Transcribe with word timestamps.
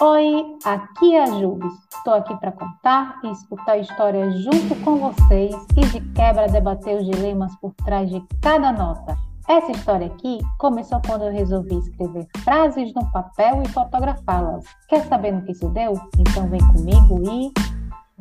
Oi, 0.00 0.58
aqui 0.64 1.14
é 1.14 1.22
a 1.22 1.26
Jubes. 1.26 1.72
Estou 1.96 2.14
aqui 2.14 2.36
para 2.40 2.50
contar 2.50 3.20
e 3.22 3.30
escutar 3.30 3.78
histórias 3.78 4.36
junto 4.42 4.74
com 4.82 4.96
vocês 4.96 5.54
e 5.76 5.86
de 5.86 6.00
quebra 6.14 6.48
debater 6.48 6.96
os 6.96 7.06
dilemas 7.06 7.54
por 7.60 7.72
trás 7.74 8.10
de 8.10 8.20
cada 8.42 8.72
nota. 8.72 9.16
Essa 9.48 9.70
história 9.70 10.08
aqui 10.08 10.40
começou 10.58 11.00
quando 11.06 11.26
eu 11.26 11.32
resolvi 11.32 11.78
escrever 11.78 12.26
frases 12.38 12.92
no 12.92 13.08
papel 13.12 13.62
e 13.62 13.68
fotografá-las. 13.68 14.64
Quer 14.88 15.04
saber 15.04 15.30
no 15.30 15.44
que 15.44 15.52
isso 15.52 15.68
deu? 15.68 15.92
Então 16.18 16.48
vem 16.48 16.60
comigo 16.72 17.22
e 17.30 17.52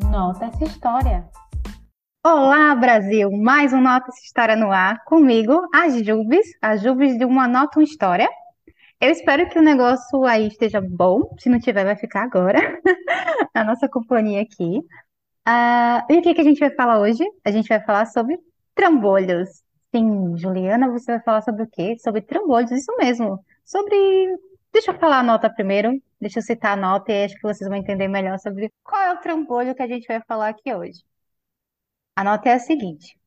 nota 0.05 0.46
essa 0.46 0.66
história. 0.66 1.28
Olá, 2.24 2.76
Brasil! 2.76 3.32
Mais 3.32 3.74
um 3.74 3.82
Nota 3.82 4.10
essa 4.10 4.21
história 4.24 4.55
no 4.55 4.71
ar. 4.71 5.04
Comigo, 5.05 5.68
a 5.74 5.90
Jubes, 5.90 6.46
a 6.62 6.78
Jubes 6.78 7.18
de 7.18 7.26
uma 7.26 7.48
Nota 7.48 7.80
uma 7.80 7.84
História. 7.84 8.30
Eu 9.04 9.10
espero 9.10 9.50
que 9.50 9.60
o 9.60 9.62
negócio 9.62 10.24
aí 10.24 10.48
esteja 10.48 10.80
bom. 10.80 11.36
Se 11.38 11.50
não 11.50 11.60
tiver, 11.60 11.84
vai 11.84 11.98
ficar 11.98 12.24
agora. 12.24 12.58
a 13.54 13.62
nossa 13.66 13.90
companhia 13.90 14.41
aqui. 14.41 14.82
Ah, 15.46 16.05
e 16.10 16.20
o 16.20 16.22
que 16.22 16.34
que 16.34 16.40
a 16.40 16.44
gente 16.46 16.60
vai 16.60 16.72
falar 16.72 17.00
hoje? 17.02 17.22
A 17.44 17.52
gente 17.52 17.68
vai 17.68 17.84
falar 17.84 18.05
sobre 18.05 18.40
trambolhos. 18.74 19.50
Sim, 19.94 20.38
Juliana, 20.38 20.90
você 20.90 21.12
vai 21.13 21.22
falar 21.22 21.41
sobre 21.41 21.63
o 21.63 21.70
quê? 21.70 21.98
Sobre 22.00 22.22
trambolhos, 22.22 22.72
isso 22.72 22.96
mesmo. 22.98 23.44
Sobre. 23.66 24.38
Deixa 24.72 24.91
eu 24.91 25.00
falar 25.00 25.20
a 25.20 25.24
nota 25.24 25.49
primeiro. 25.54 26.02
Deixa 26.22 26.40
eu 26.40 26.44
citar 26.44 26.77
a 26.77 26.82
nota 26.82 27.12
e 27.12 27.26
acho 27.26 27.35
que 27.35 27.41
vocês 27.44 27.70
vão 27.70 27.77
entender 27.77 28.08
melhor 28.08 28.40
sobre 28.40 28.72
qual 28.84 29.02
é 29.02 29.13
o 29.13 29.20
trambolho 29.20 29.76
que 29.76 29.84
a 29.84 29.88
gente 29.88 30.08
vai 30.08 30.22
falar 30.26 30.48
aqui 30.49 30.74
hoje. 30.74 31.04
A 32.16 32.24
nota 32.24 32.48
é 32.49 32.54
a 32.54 32.60
seguinte: 32.60 33.18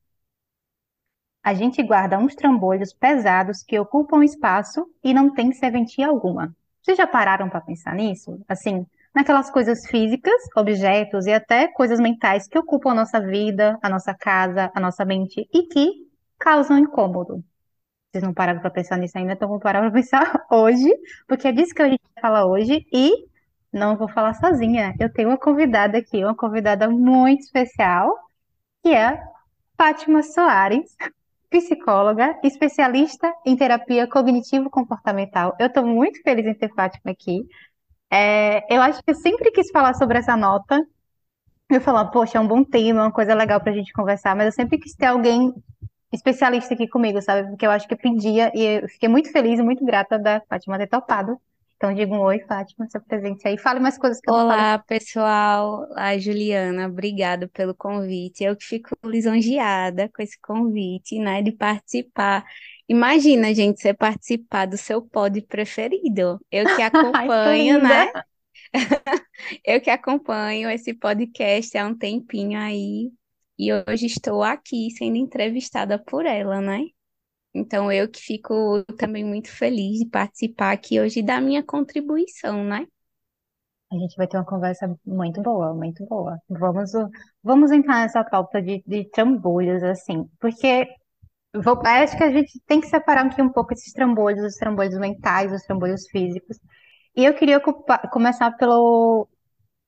a 1.46 1.54
gente 1.54 1.80
guarda 1.80 2.18
uns 2.18 2.34
trambolhos 2.34 2.92
pesados 2.92 3.62
que 3.62 3.78
ocupam 3.78 4.24
espaço 4.24 4.84
e 5.04 5.14
não 5.14 5.32
tem 5.32 5.52
serventia 5.52 6.08
alguma. 6.08 6.52
Vocês 6.82 6.98
já 6.98 7.06
pararam 7.06 7.48
para 7.48 7.60
pensar 7.60 7.94
nisso? 7.94 8.40
Assim, 8.48 8.84
naquelas 9.14 9.48
coisas 9.48 9.86
físicas, 9.86 10.34
objetos 10.56 11.24
e 11.24 11.32
até 11.32 11.68
coisas 11.68 12.00
mentais 12.00 12.48
que 12.48 12.58
ocupam 12.58 12.90
a 12.90 12.94
nossa 12.96 13.20
vida, 13.20 13.78
a 13.80 13.88
nossa 13.88 14.12
casa, 14.12 14.72
a 14.74 14.80
nossa 14.80 15.04
mente 15.04 15.48
e 15.54 15.68
que 15.68 16.08
causam 16.36 16.78
incômodo. 16.78 17.44
Vocês 18.10 18.24
não 18.24 18.34
pararam 18.34 18.58
para 18.58 18.70
pensar 18.70 18.96
nisso 18.96 19.16
ainda, 19.16 19.34
então 19.34 19.48
vou 19.48 19.60
parar 19.60 19.82
para 19.82 19.92
pensar 19.92 20.44
hoje, 20.50 20.92
porque 21.28 21.46
é 21.46 21.52
disso 21.52 21.72
que 21.72 21.82
a 21.82 21.88
gente 21.88 22.02
vai 22.12 22.22
falar 22.22 22.44
hoje 22.44 22.84
e 22.92 23.28
não 23.72 23.96
vou 23.96 24.08
falar 24.08 24.34
sozinha. 24.34 24.96
Eu 24.98 25.12
tenho 25.12 25.28
uma 25.28 25.38
convidada 25.38 25.96
aqui, 25.98 26.24
uma 26.24 26.34
convidada 26.34 26.90
muito 26.90 27.42
especial, 27.42 28.12
que 28.82 28.92
é 28.92 29.22
Fátima 29.78 30.24
Soares 30.24 30.96
psicóloga, 31.50 32.38
especialista 32.42 33.32
em 33.44 33.56
terapia 33.56 34.06
cognitivo-comportamental. 34.08 35.56
Eu 35.58 35.66
estou 35.68 35.86
muito 35.86 36.22
feliz 36.22 36.46
em 36.46 36.54
ter 36.54 36.72
Fátima 36.74 37.12
aqui. 37.12 37.46
É, 38.10 38.74
eu 38.74 38.82
acho 38.82 39.02
que 39.02 39.10
eu 39.10 39.14
sempre 39.14 39.50
quis 39.52 39.70
falar 39.70 39.94
sobre 39.94 40.18
essa 40.18 40.36
nota. 40.36 40.84
Eu 41.70 41.80
falar, 41.80 42.06
poxa, 42.06 42.38
é 42.38 42.40
um 42.40 42.46
bom 42.48 42.64
tema, 42.64 43.02
uma 43.04 43.12
coisa 43.12 43.34
legal 43.34 43.60
para 43.60 43.72
a 43.72 43.74
gente 43.74 43.92
conversar, 43.92 44.36
mas 44.36 44.46
eu 44.46 44.52
sempre 44.52 44.78
quis 44.78 44.94
ter 44.94 45.06
alguém 45.06 45.52
especialista 46.12 46.74
aqui 46.74 46.88
comigo, 46.88 47.20
sabe? 47.22 47.48
Porque 47.48 47.66
eu 47.66 47.70
acho 47.70 47.88
que 47.88 47.94
eu 47.94 47.98
pedia 47.98 48.52
e 48.54 48.82
eu 48.82 48.88
fiquei 48.88 49.08
muito 49.08 49.30
feliz 49.32 49.58
e 49.58 49.62
muito 49.62 49.84
grata 49.84 50.18
da 50.18 50.40
Fátima 50.48 50.78
ter 50.78 50.86
topado. 50.88 51.40
Então, 51.76 51.92
diga 51.92 52.14
um 52.14 52.20
oi, 52.20 52.40
Fátima, 52.40 52.88
seu 52.88 53.02
presente 53.02 53.46
aí. 53.46 53.58
Fale 53.58 53.80
mais 53.80 53.98
coisas 53.98 54.18
que 54.18 54.30
eu 54.30 54.34
não 54.34 54.46
falei. 54.46 54.56
Olá, 54.56 54.78
pessoal. 54.78 55.86
A 55.94 56.16
Juliana, 56.16 56.86
obrigado 56.86 57.48
pelo 57.50 57.74
convite. 57.74 58.44
Eu 58.44 58.56
que 58.56 58.64
fico 58.64 58.96
lisonjeada 59.04 60.08
com 60.08 60.22
esse 60.22 60.40
convite, 60.40 61.18
né, 61.18 61.42
de 61.42 61.52
participar. 61.52 62.46
Imagina, 62.88 63.52
gente, 63.52 63.80
você 63.80 63.92
participar 63.92 64.66
do 64.66 64.78
seu 64.78 65.02
pod 65.02 65.38
preferido. 65.42 66.40
Eu 66.50 66.64
que 66.64 66.70
Ai, 66.80 66.90
que 66.90 66.96
acompanho, 66.96 67.82
né? 67.82 68.10
Eu 69.64 69.80
que 69.80 69.90
acompanho 69.90 70.70
esse 70.70 70.94
podcast 70.94 71.76
há 71.76 71.86
um 71.86 71.94
tempinho 71.94 72.58
aí, 72.58 73.12
e 73.58 73.70
hoje 73.72 74.06
estou 74.06 74.42
aqui 74.42 74.90
sendo 74.90 75.16
entrevistada 75.16 75.98
por 75.98 76.24
ela, 76.24 76.60
né? 76.60 76.86
Então, 77.56 77.90
eu 77.92 78.08
que 78.10 78.20
fico 78.20 78.84
também 78.98 79.24
muito 79.24 79.50
feliz 79.50 79.98
de 80.00 80.06
participar 80.06 80.72
aqui 80.72 81.00
hoje 81.00 81.22
da 81.22 81.40
minha 81.40 81.62
contribuição, 81.64 82.64
né? 82.64 82.86
A 83.92 83.94
gente 83.96 84.16
vai 84.16 84.26
ter 84.26 84.36
uma 84.36 84.44
conversa 84.44 84.92
muito 85.06 85.40
boa, 85.42 85.72
muito 85.72 86.04
boa. 86.06 86.38
Vamos, 86.48 86.90
vamos 87.42 87.70
entrar 87.70 88.00
nessa 88.02 88.24
pauta 88.24 88.60
de, 88.60 88.82
de 88.86 89.08
trambolhos, 89.10 89.82
assim, 89.84 90.28
porque 90.40 90.86
vou- 91.54 91.80
acho 91.86 92.16
que 92.16 92.24
a 92.24 92.32
gente 92.32 92.60
tem 92.66 92.80
que 92.80 92.88
separar 92.88 93.26
aqui 93.26 93.42
um 93.42 93.52
pouco 93.52 93.72
esses 93.74 93.92
trambolhos, 93.92 94.44
os 94.44 94.56
trambolhos 94.56 94.98
mentais, 94.98 95.52
os 95.52 95.62
trambolhos 95.64 96.08
físicos. 96.10 96.58
E 97.16 97.24
eu 97.26 97.34
queria 97.34 97.58
ocupar- 97.58 98.10
começar 98.10 98.52
pelo, 98.58 99.28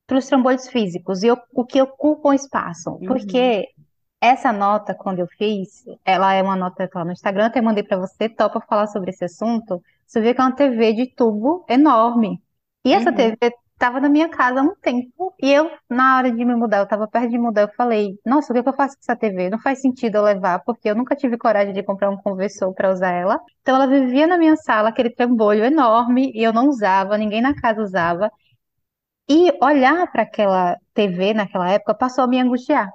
pelos 0.06 0.26
trambolhos 0.26 0.68
físicos 0.68 1.22
e 1.24 1.30
o, 1.30 1.38
o 1.54 1.64
que 1.66 1.80
ocupa 1.82 2.30
o 2.30 2.34
espaço, 2.34 3.00
Uhum. 3.00 3.06
porque 3.06 3.66
essa 4.20 4.52
nota, 4.52 4.94
quando 4.94 5.20
eu 5.20 5.26
fiz, 5.26 5.84
ela 6.04 6.32
é 6.34 6.42
uma 6.42 6.56
nota 6.56 6.88
lá 6.94 7.04
no 7.04 7.12
Instagram, 7.12 7.46
até 7.46 7.60
mandei 7.60 7.82
para 7.84 7.98
você, 7.98 8.28
topa 8.28 8.60
falar 8.60 8.86
sobre 8.88 9.10
esse 9.10 9.24
assunto. 9.24 9.82
Você 10.06 10.20
vê 10.20 10.34
que 10.34 10.40
é 10.40 10.44
uma 10.44 10.54
TV 10.54 10.92
de 10.94 11.06
tubo 11.14 11.64
enorme. 11.68 12.42
E 12.84 12.92
essa 12.92 13.12
Uhum. 13.12 13.12
TV 13.12 13.36
estava 13.72 14.00
na 14.00 14.08
minha 14.08 14.28
casa 14.28 14.60
há 14.60 14.62
um 14.62 14.74
tempo. 14.76 15.34
E 15.40 15.52
eu, 15.52 15.70
na 15.88 16.16
hora 16.18 16.32
de 16.32 16.44
me 16.44 16.54
mudar, 16.56 16.78
eu 16.78 16.84
estava 16.84 17.06
perto 17.06 17.30
de 17.30 17.38
mudar, 17.38 17.62
eu 17.62 17.68
falei, 17.76 18.18
nossa, 18.26 18.52
o 18.52 18.54
que 18.54 18.60
é 18.60 18.62
que 18.62 18.68
eu 18.68 18.74
faço 18.74 18.96
com 18.96 19.00
essa 19.02 19.16
TV? 19.16 19.50
Não 19.50 19.58
faz 19.60 19.80
sentido 19.80 20.16
eu 20.16 20.22
levar, 20.22 20.60
porque 20.64 20.90
eu 20.90 20.96
nunca 20.96 21.14
tive 21.16 21.38
coragem 21.38 21.72
de 21.72 21.82
comprar 21.82 22.10
um 22.10 22.16
conversor 22.16 22.72
para 22.74 22.90
usar 22.90 23.12
ela. 23.12 23.40
Então 23.62 23.76
ela 23.76 23.86
vivia 23.86 24.26
na 24.26 24.36
minha 24.38 24.56
sala, 24.56 24.88
aquele 24.88 25.10
trambolho 25.10 25.64
enorme, 25.64 26.32
e 26.34 26.42
eu 26.42 26.52
não 26.52 26.68
usava, 26.68 27.16
ninguém 27.18 27.40
na 27.40 27.54
casa 27.54 27.80
usava. 27.82 28.30
E 29.28 29.52
olhar 29.62 30.10
para 30.12 30.22
aquela 30.22 30.76
TV 30.94 31.34
naquela 31.34 31.70
época 31.70 31.94
passou 31.94 32.24
a 32.24 32.28
me 32.28 32.40
angustiar. 32.40 32.90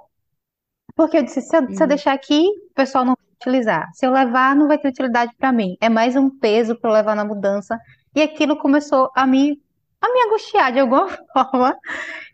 Porque 0.94 1.16
eu 1.18 1.22
disse, 1.22 1.40
se 1.40 1.56
eu, 1.56 1.62
se 1.72 1.82
eu 1.82 1.82
Uhum. 1.82 1.88
deixar 1.88 2.12
aqui, 2.12 2.40
o 2.70 2.74
pessoal 2.74 3.04
não 3.04 3.14
vai 3.16 3.26
utilizar. 3.34 3.88
Se 3.94 4.06
eu 4.06 4.12
levar, 4.12 4.54
não 4.54 4.68
vai 4.68 4.78
ter 4.78 4.88
utilidade 4.88 5.32
para 5.38 5.52
mim. 5.52 5.76
É 5.80 5.88
mais 5.88 6.16
um 6.16 6.30
peso 6.30 6.76
para 6.78 6.90
eu 6.90 6.94
levar 6.94 7.16
na 7.16 7.24
mudança. 7.24 7.78
E 8.14 8.22
aquilo 8.22 8.56
começou 8.56 9.10
a 9.14 9.26
me, 9.26 9.60
a 10.00 10.08
me 10.12 10.22
angustiar 10.26 10.72
de 10.72 10.78
alguma 10.80 11.08
forma. 11.32 11.76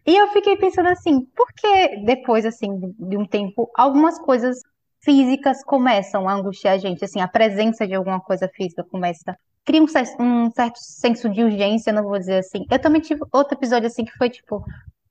E 0.07 0.17
eu 0.17 0.29
fiquei 0.29 0.57
pensando 0.57 0.89
assim, 0.89 1.23
por 1.37 1.49
que 1.55 1.97
depois, 2.05 2.45
assim, 2.47 2.69
de 2.99 3.17
um 3.17 3.27
tempo, 3.27 3.71
algumas 3.77 4.19
coisas 4.19 4.59
físicas 5.03 5.63
começam 5.65 6.29
a 6.29 6.35
angustiar 6.35 6.75
a 6.75 6.79
gente? 6.79 7.05
Assim, 7.05 7.21
a 7.21 7.29
presença 7.29 7.87
de 7.87 7.95
alguma 7.95 8.21
coisa 8.21 8.49
física 8.55 8.85
começa. 8.85 9.37
Cria 9.65 9.83
um, 9.83 9.87
um 10.25 10.51
certo 10.51 10.79
senso 10.81 11.29
de 11.29 11.43
urgência, 11.45 11.93
não 11.93 12.03
vou 12.03 12.19
dizer 12.19 12.39
assim. 12.39 12.65
Eu 12.71 12.79
também 12.81 13.01
tive 13.01 13.23
outro 13.33 13.57
episódio 13.57 13.87
assim 13.87 14.05
que 14.05 14.13
foi 14.17 14.31
tipo. 14.31 14.65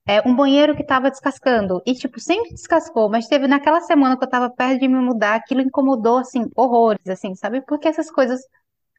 É, 0.10 0.28
um 0.28 0.36
banheiro 0.36 0.76
que 0.76 0.84
tava 0.84 1.12
descascando. 1.12 1.84
E, 1.86 1.94
tipo, 1.94 2.20
sempre 2.20 2.50
descascou, 2.50 3.08
mas 3.08 3.28
teve 3.28 3.48
naquela 3.48 3.80
semana 3.82 4.18
que 4.18 4.24
eu 4.24 4.30
tava 4.30 4.50
perto 4.50 4.80
de 4.80 4.88
me 4.88 4.96
mudar, 4.96 5.36
aquilo 5.36 5.62
incomodou, 5.62 6.18
assim, 6.18 6.50
horrores, 6.56 7.08
assim, 7.08 7.36
sabe? 7.36 7.62
Porque 7.62 7.88
essas 7.88 8.10
coisas 8.10 8.42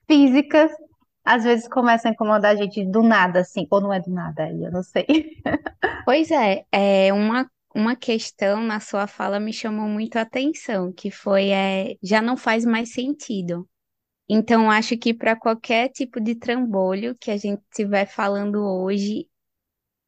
físicas, 0.07 0.71
às 1.25 1.43
vezes, 1.43 1.67
começam 1.67 2.11
a 2.11 2.15
incomodar 2.15 2.53
a 2.53 2.55
gente 2.55 2.87
do 2.87 3.03
nada, 3.03 3.41
assim, 3.41 3.67
ou 3.71 3.81
não 3.81 3.93
é 3.93 3.99
do 3.99 4.09
nada, 4.09 4.45
aí 4.45 4.63
eu 4.63 4.71
não 4.71 4.85
sei. 4.85 5.07
Pois 6.05 6.31
é, 6.31 6.65
é 6.73 7.13
uma, 7.13 7.51
uma 7.75 7.97
questão 7.97 8.63
na 8.63 8.81
sua 8.81 9.07
fala 9.07 9.41
me 9.41 9.53
chamou 9.53 9.89
muito 9.89 10.17
a 10.17 10.23
atenção, 10.23 10.93
que 10.93 11.11
foi, 11.11 11.51
é, 11.51 11.97
já 12.03 12.23
não 12.23 12.37
faz 12.37 12.65
mais 12.65 12.93
sentido. 12.93 13.69
Então, 14.29 14.71
acho 14.71 14.97
que 14.97 15.13
para 15.13 15.35
qualquer 15.37 15.89
tipo 15.89 16.21
de 16.21 16.37
trambolho 16.37 17.17
que 17.21 17.31
a 17.31 17.37
gente 17.37 17.61
estiver 17.71 18.07
falando 18.07 18.65
hoje, 18.65 19.27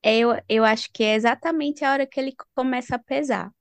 eu, 0.05 0.31
eu 0.49 0.65
acho 0.65 0.91
que 0.93 1.03
é 1.05 1.15
exatamente 1.15 1.85
a 1.85 1.93
hora 1.93 2.07
que 2.07 2.19
ele 2.21 2.35
começa 2.55 2.97
a 2.97 2.99
pesar. 2.99 3.53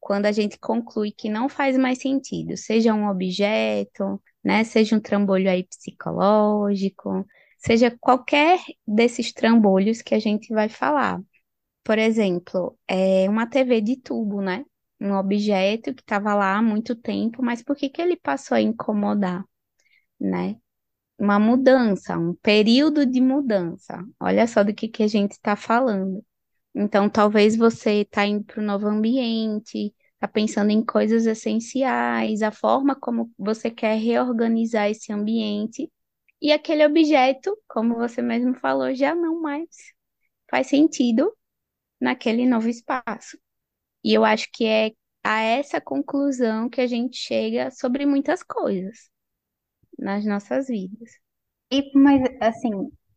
Quando 0.00 0.26
a 0.26 0.32
gente 0.32 0.58
conclui 0.58 1.12
que 1.12 1.28
não 1.30 1.48
faz 1.48 1.76
mais 1.78 1.98
sentido, 2.00 2.56
seja 2.56 2.92
um 2.94 3.08
objeto, 3.08 4.20
né, 4.44 4.64
seja 4.64 4.96
um 4.96 5.00
trambolho 5.00 5.48
aí 5.50 5.64
psicológico, 5.64 7.24
seja 7.58 7.96
qualquer 8.00 8.58
desses 8.86 9.32
trambolhos 9.32 10.02
que 10.02 10.14
a 10.14 10.18
gente 10.18 10.52
vai 10.52 10.68
falar. 10.68 11.20
Por 11.84 11.98
exemplo, 11.98 12.78
é 12.88 13.28
uma 13.30 13.46
TV 13.48 13.80
de 13.82 13.96
tubo, 13.96 14.40
né? 14.42 14.64
Um 15.00 15.14
objeto 15.14 15.94
que 15.94 16.02
estava 16.02 16.34
lá 16.34 16.56
há 16.58 16.62
muito 16.62 16.96
tempo, 16.96 17.42
mas 17.42 17.62
por 17.62 17.76
que 17.76 17.88
que 17.90 18.02
ele 18.02 18.16
passou 18.16 18.56
a 18.56 18.62
incomodar, 18.62 19.44
né? 20.20 20.58
Uma 21.22 21.38
mudança, 21.38 22.18
um 22.18 22.34
período 22.34 23.06
de 23.06 23.20
mudança. 23.20 24.04
Olha 24.18 24.44
só 24.44 24.64
do 24.64 24.74
que 24.74 24.88
que 24.88 25.04
a 25.04 25.06
gente 25.06 25.30
está 25.32 25.54
falando. 25.54 26.24
Então, 26.74 27.08
talvez 27.08 27.54
você 27.56 28.00
está 28.02 28.26
indo 28.26 28.42
para 28.44 28.60
um 28.60 28.66
novo 28.66 28.88
ambiente, 28.88 29.94
está 30.14 30.26
pensando 30.26 30.70
em 30.70 30.84
coisas 30.84 31.24
essenciais, 31.24 32.42
a 32.42 32.50
forma 32.50 32.96
como 32.96 33.30
você 33.38 33.70
quer 33.70 33.98
reorganizar 34.00 34.90
esse 34.90 35.12
ambiente, 35.12 35.88
e 36.40 36.50
aquele 36.52 36.84
objeto, 36.84 37.56
como 37.68 37.94
você 37.94 38.20
mesmo 38.20 38.54
falou, 38.56 38.92
já 38.92 39.14
não 39.14 39.40
mais 39.40 39.68
faz 40.50 40.66
sentido 40.68 41.32
naquele 42.00 42.46
novo 42.48 42.68
espaço. 42.68 43.38
E 44.04 44.14
eu 44.14 44.24
acho 44.24 44.48
que 44.52 44.64
é 44.66 44.92
a 45.24 45.40
essa 45.42 45.80
conclusão 45.80 46.68
que 46.68 46.80
a 46.80 46.86
gente 46.88 47.16
chega 47.16 47.70
sobre 47.70 48.06
muitas 48.06 48.42
coisas 48.42 49.11
nas 49.98 50.24
nossas 50.24 50.68
vidas. 50.68 51.10
E, 51.72 51.90
mas, 51.98 52.22
assim, 52.40 52.70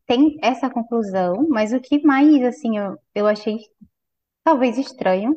tem 0.08 0.38
essa 0.44 0.70
conclusão, 0.70 1.48
mas 1.50 1.74
o 1.74 1.80
que 1.82 2.02
mais, 2.06 2.44
assim, 2.44 2.78
eu, 2.78 2.98
eu 3.16 3.28
achei 3.28 3.58
talvez 4.44 4.78
estranho 4.78 5.36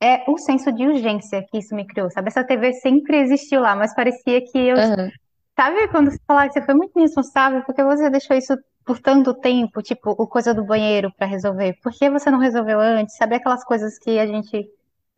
é 0.00 0.30
o 0.30 0.38
senso 0.38 0.72
de 0.72 0.86
urgência 0.86 1.44
que 1.50 1.58
isso 1.58 1.74
me 1.74 1.86
criou, 1.86 2.10
sabe? 2.10 2.28
Essa 2.28 2.44
TV 2.44 2.72
sempre 2.74 3.18
existiu 3.20 3.60
lá, 3.60 3.74
mas 3.76 3.94
parecia 3.94 4.40
que 4.42 4.58
eu. 4.58 4.76
Aham. 4.76 5.10
Sabe 5.58 5.88
quando 5.88 6.10
você 6.10 6.18
fala 6.26 6.48
que 6.48 6.54
você 6.54 6.62
foi 6.64 6.74
muito 6.74 6.98
irresponsável 6.98 7.62
porque 7.64 7.82
você 7.84 8.10
deixou 8.10 8.36
isso 8.36 8.54
por 8.84 9.00
tanto 9.00 9.34
tempo, 9.34 9.82
tipo, 9.82 10.10
o 10.12 10.26
coisa 10.28 10.54
do 10.54 10.64
banheiro 10.64 11.12
pra 11.16 11.26
resolver? 11.26 11.78
Por 11.82 11.92
que 11.92 12.10
você 12.10 12.30
não 12.30 12.38
resolveu 12.38 12.80
antes? 12.80 13.16
Sabe 13.16 13.36
aquelas 13.36 13.64
coisas 13.64 13.98
que 13.98 14.18
a 14.18 14.26
gente, 14.26 14.66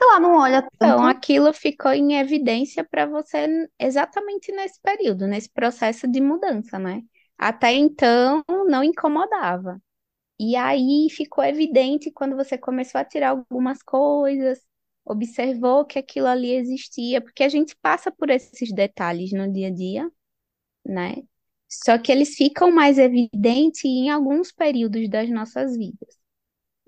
sei 0.01 0.09
lá, 0.09 0.21
não 0.21 0.37
olha 0.37 0.69
Então, 0.77 1.03
tanto? 1.03 1.05
aquilo 1.05 1.53
ficou 1.53 1.93
em 1.93 2.15
evidência 2.19 2.85
para 2.85 3.07
você 3.07 3.47
exatamente 3.79 4.51
nesse 4.53 4.81
período, 4.81 5.27
nesse 5.27 5.51
processo 5.51 6.09
de 6.09 6.21
mudança, 6.21 6.79
né? 6.79 7.03
Até 7.39 7.73
então 7.73 8.43
não 8.69 8.83
incomodava. 8.85 9.81
E 10.41 10.57
aí 10.57 11.09
ficou 11.11 11.45
evidente 11.45 12.11
quando 12.13 12.37
você 12.37 12.59
começou 12.59 13.01
a 13.01 13.05
tirar 13.05 13.31
algumas 13.31 13.83
coisas, 13.83 14.61
observou 15.05 15.85
que 15.87 15.99
aquilo 15.99 16.27
ali 16.29 16.53
existia, 16.55 17.21
porque 17.23 17.45
a 17.45 17.51
gente 17.51 17.77
passa 17.83 18.13
por 18.13 18.31
esses 18.31 18.73
detalhes 18.75 19.33
no 19.33 19.53
dia 19.53 19.69
a 19.69 19.73
dia, 19.73 20.11
né? 20.87 21.17
Só 21.69 21.99
que 21.99 22.13
eles 22.13 22.37
ficam 22.37 22.73
mais 22.73 22.99
evidentes 22.99 23.85
em 23.87 24.11
alguns 24.11 24.53
períodos 24.53 25.09
das 25.11 25.31
nossas 25.31 25.77
vidas, 25.77 26.17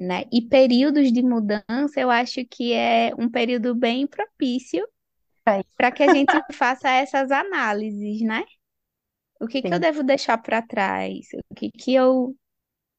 né? 0.03 0.25
E 0.33 0.43
períodos 0.43 1.13
de 1.13 1.23
mudança, 1.23 2.01
eu 2.01 2.11
acho 2.11 2.45
que 2.45 2.73
é 2.73 3.13
um 3.19 3.29
período 3.31 3.75
bem 3.75 4.07
propício 4.07 4.87
isso. 5.47 5.65
para 5.77 5.91
que 5.93 6.03
a 6.03 6.15
gente 6.15 6.33
faça 6.53 6.91
essas 6.91 7.31
análises, 7.31 8.21
né? 8.23 8.45
O 9.41 9.47
que 9.49 9.63
que 9.63 9.75
eu 9.75 9.81
devo 9.81 10.05
deixar 10.05 10.39
para 10.39 10.63
trás? 10.63 11.27
O 11.51 11.55
que 11.55 11.71
que 11.71 11.95
eu 11.95 12.37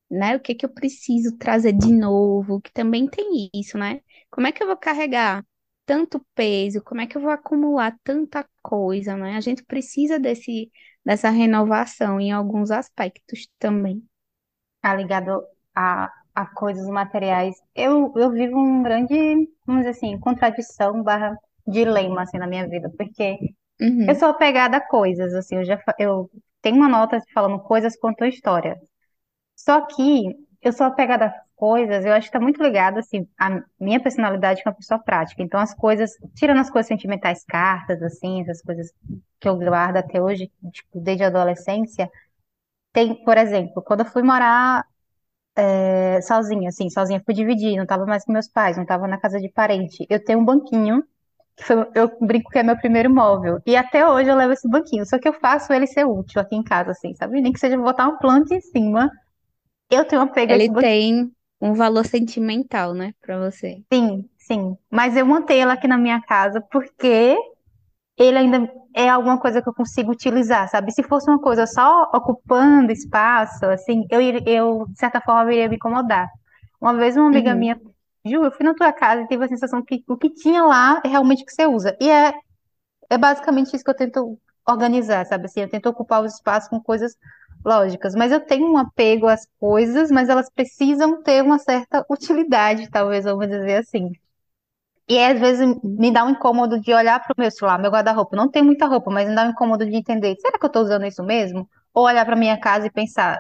né? 0.10 0.36
O 0.36 0.40
que 0.40 0.54
que 0.56 0.66
eu 0.66 0.70
preciso 0.70 1.38
trazer 1.38 1.74
de 1.74 1.92
novo? 1.92 2.62
Que 2.62 2.72
também 2.72 3.08
tem 3.08 3.50
isso, 3.54 3.78
né? 3.78 4.02
Como 4.30 4.48
é 4.48 4.52
que 4.52 4.62
eu 4.62 4.68
vou 4.68 4.78
carregar 4.78 5.44
tanto 5.86 6.26
peso? 6.36 6.84
Como 6.84 7.02
é 7.02 7.08
que 7.08 7.18
eu 7.18 7.22
vou 7.22 7.32
acumular 7.32 7.98
tanta 8.04 8.48
coisa, 8.62 9.16
né? 9.18 9.36
A 9.38 9.42
gente 9.42 9.64
precisa 9.64 10.20
desse, 10.20 10.72
dessa 11.04 11.30
renovação 11.30 12.20
em 12.20 12.32
alguns 12.32 12.72
aspectos 12.72 13.48
também. 13.58 14.04
Tá 14.82 14.96
ligado 14.96 15.44
a, 15.76 16.12
a 16.36 16.46
coisas 16.46 16.88
materiais. 16.88 17.56
Eu, 17.76 18.14
eu 18.16 18.32
vivo 18.32 18.58
um 18.60 18.84
grande, 18.84 19.16
vamos 19.66 19.84
dizer 19.86 19.92
assim, 19.92 20.20
contradição 20.20 21.04
barra 21.04 21.38
dilema, 21.68 22.24
assim, 22.24 22.38
na 22.38 22.48
minha 22.48 22.68
vida, 22.68 22.92
porque 22.98 23.38
eu 24.08 24.16
Uhum, 24.16 24.18
sou 24.18 24.30
apegada 24.30 24.78
a 24.78 24.82
coisas, 24.88 25.34
assim, 25.36 25.58
eu 25.58 25.66
já, 25.66 25.82
eu 26.00 26.30
tenho 26.62 26.78
uma 26.78 26.90
nota 26.90 27.20
falando 27.34 27.60
coisas 27.62 27.98
contam 27.98 28.28
história. 28.28 28.80
Só 29.56 29.82
que 29.88 30.24
eu 30.62 30.74
sou 30.74 30.86
apegada 30.88 31.26
a 31.28 31.42
coisas, 31.56 32.06
eu 32.06 32.14
acho 32.14 32.28
que 32.28 32.34
tá 32.34 32.40
muito 32.40 32.62
ligado, 32.62 33.00
assim, 33.00 33.28
a 33.40 33.62
minha 33.80 34.02
personalidade 34.02 34.64
com 34.64 34.70
a 34.70 34.74
pessoa 34.74 35.00
prática. 35.00 35.42
Então, 35.42 35.60
as 35.60 35.74
coisas, 35.74 36.12
tirando 36.36 36.60
as 36.60 36.70
coisas 36.70 36.88
sentimentais, 36.88 37.44
cartas, 37.46 38.02
assim, 38.04 38.42
essas 38.42 38.62
coisas 38.62 38.92
que 39.40 39.48
eu 39.48 39.58
guardo 39.58 39.98
até 39.98 40.22
hoje, 40.22 40.52
tipo, 40.72 41.00
desde 41.00 41.24
a 41.24 41.28
adolescência, 41.28 42.10
tem, 42.94 43.24
por 43.24 43.38
exemplo, 43.38 43.82
quando 43.84 44.02
eu 44.02 44.06
fui 44.06 44.24
morar 44.24 44.86
é, 45.56 46.22
sozinha, 46.22 46.70
assim, 46.70 46.90
sozinha, 46.90 47.22
fui 47.26 47.34
dividir, 47.34 47.78
não 47.78 47.86
tava 47.86 48.06
mais 48.06 48.26
com 48.26 48.32
meus 48.34 48.48
pais, 48.48 48.78
não 48.78 48.86
tava 48.86 49.08
na 49.08 49.20
casa 49.20 49.40
de 49.40 49.50
parente. 49.50 50.06
Eu 50.10 50.24
tenho 50.24 50.40
um 50.40 50.46
banquinho, 50.46 51.04
que 51.56 51.64
foi, 51.66 51.88
eu 51.96 52.12
brinco 52.22 52.50
que 52.52 52.60
é 52.60 52.64
meu 52.64 52.78
primeiro 52.78 53.10
móvel, 53.14 53.60
e 53.66 53.76
até 53.76 54.08
hoje 54.08 54.30
eu 54.30 54.36
levo 54.36 54.54
esse 54.54 54.68
banquinho, 54.70 55.06
só 55.06 55.20
que 55.20 55.28
eu 55.28 55.34
faço 55.34 55.74
ele 55.74 55.88
ser 55.88 56.06
útil 56.06 56.42
aqui 56.42 56.56
em 56.56 56.64
casa, 56.64 56.92
assim, 56.92 57.14
sabe? 57.16 57.42
Nem 57.42 57.54
que 57.54 57.60
seja 57.60 57.78
botar 57.78 58.08
uma 58.10 58.20
planta 58.20 58.56
em 58.56 58.62
cima, 58.62 59.12
eu 59.92 60.06
tenho 60.06 60.22
apego 60.22 60.54
a 60.54 60.58
esse 60.58 60.66
Ele 60.66 60.80
tem 60.80 61.32
um 61.62 61.74
valor 61.74 62.06
sentimental, 62.06 62.94
né, 62.94 63.14
para 63.22 63.40
você. 63.40 63.82
Sim, 63.92 64.30
sim. 64.38 64.78
Mas 64.92 65.16
eu 65.16 65.26
mantenho 65.26 65.64
ela 65.64 65.74
aqui 65.74 65.88
na 65.88 65.98
minha 65.98 66.22
casa 66.22 66.62
porque 66.72 67.38
ele 68.18 68.38
ainda 68.38 68.72
é 68.96 69.10
alguma 69.10 69.40
coisa 69.40 69.62
que 69.62 69.70
eu 69.70 69.74
consigo 69.74 70.12
utilizar, 70.12 70.70
sabe? 70.70 70.92
Se 70.92 71.04
fosse 71.04 71.30
uma 71.30 71.40
coisa 71.40 71.66
só 71.68 72.04
ocupando 72.14 72.92
espaço, 72.92 73.66
assim, 73.66 74.06
eu, 74.12 74.22
eu 74.46 74.86
de 74.90 75.00
certa 75.00 75.20
forma, 75.22 75.52
iria 75.54 75.70
me 75.70 75.76
incomodar. 75.78 76.28
Uma 76.82 76.94
vez 76.96 77.18
uma 77.18 77.28
amiga 77.28 77.56
Uhum. 77.56 77.56
minha, 77.56 77.80
Ju, 78.26 78.44
eu 78.46 78.52
fui 78.52 78.66
na 78.66 78.74
tua 78.76 78.94
casa 78.94 79.22
e 79.24 79.28
tive 79.28 79.46
a 79.46 79.48
sensação 79.48 79.84
que 79.84 80.04
o 80.08 80.18
que 80.18 80.30
tinha 80.30 80.64
lá 80.64 81.02
é 81.04 81.08
realmente 81.10 81.44
o 81.44 81.46
que 81.46 81.54
você 81.54 81.66
usa. 81.68 81.98
E 82.00 82.10
é, 82.10 82.34
é 83.10 83.18
basicamente 83.18 83.76
isso 83.76 83.84
que 83.84 83.90
eu 83.92 83.96
tento 83.96 84.40
organizar, 84.68 85.26
sabe? 85.26 85.46
Assim, 85.46 85.62
eu 85.62 85.70
tento 85.70 85.88
ocupar 85.90 86.24
os 86.24 86.36
espaços 86.36 86.70
com 86.70 86.82
coisas 86.82 87.16
lógicas. 87.66 88.16
Mas 88.16 88.32
eu 88.32 88.42
tenho 88.46 88.72
um 88.72 88.78
apego 88.78 89.28
às 89.28 89.46
coisas, 89.60 90.12
mas 90.12 90.30
elas 90.30 90.50
precisam 90.52 91.22
ter 91.24 91.44
uma 91.44 91.60
certa 91.60 92.06
utilidade, 92.10 92.90
talvez, 92.90 93.26
vamos 93.26 93.48
dizer 93.48 93.78
assim. 93.78 94.12
E 95.08 95.20
às 95.20 95.40
vezes 95.40 95.68
me 95.84 96.12
dá 96.12 96.24
um 96.24 96.30
incômodo 96.32 96.80
de 96.80 96.94
olhar 96.94 97.20
para 97.20 97.34
o 97.38 97.42
meu 97.42 97.52
celular, 97.52 97.78
meu 97.80 97.92
guarda-roupa. 97.92 98.36
Não 98.36 98.50
tem 98.50 98.64
muita 98.64 98.86
roupa, 98.86 99.12
mas 99.12 99.28
me 99.28 99.36
dá 99.36 99.46
um 99.46 99.50
incômodo 99.50 99.86
de 99.86 99.96
entender, 99.96 100.36
será 100.40 100.58
que 100.58 100.66
eu 100.66 100.68
estou 100.68 100.82
usando 100.82 101.06
isso 101.06 101.24
mesmo? 101.24 101.70
Ou 101.94 102.06
olhar 102.06 102.26
para 102.26 102.36
minha 102.36 102.58
casa 102.58 102.88
e 102.88 102.92
pensar, 102.92 103.40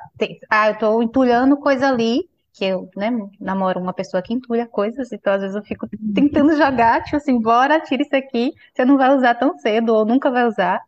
ah, 0.50 0.68
eu 0.70 0.74
estou 0.74 1.02
entulhando 1.02 1.58
coisa 1.58 1.88
ali, 1.88 2.30
que 2.54 2.66
eu, 2.66 2.90
né, 2.96 3.10
namoro 3.40 3.80
uma 3.80 3.94
pessoa 3.94 4.22
que 4.22 4.34
entulha 4.34 4.68
coisas, 4.68 5.12
então 5.12 5.34
às 5.34 5.42
vezes 5.42 5.56
eu 5.56 5.64
fico 5.64 5.88
tentando 6.14 6.56
jogar, 6.56 7.04
tipo 7.04 7.16
assim, 7.18 7.40
bora, 7.42 7.80
tira 7.80 8.04
isso 8.04 8.16
aqui, 8.16 8.54
você 8.74 8.86
não 8.86 8.98
vai 8.98 9.16
usar 9.16 9.34
tão 9.36 9.58
cedo, 9.58 9.96
ou 9.96 10.06
nunca 10.06 10.30
vai 10.30 10.46
usar. 10.46 10.80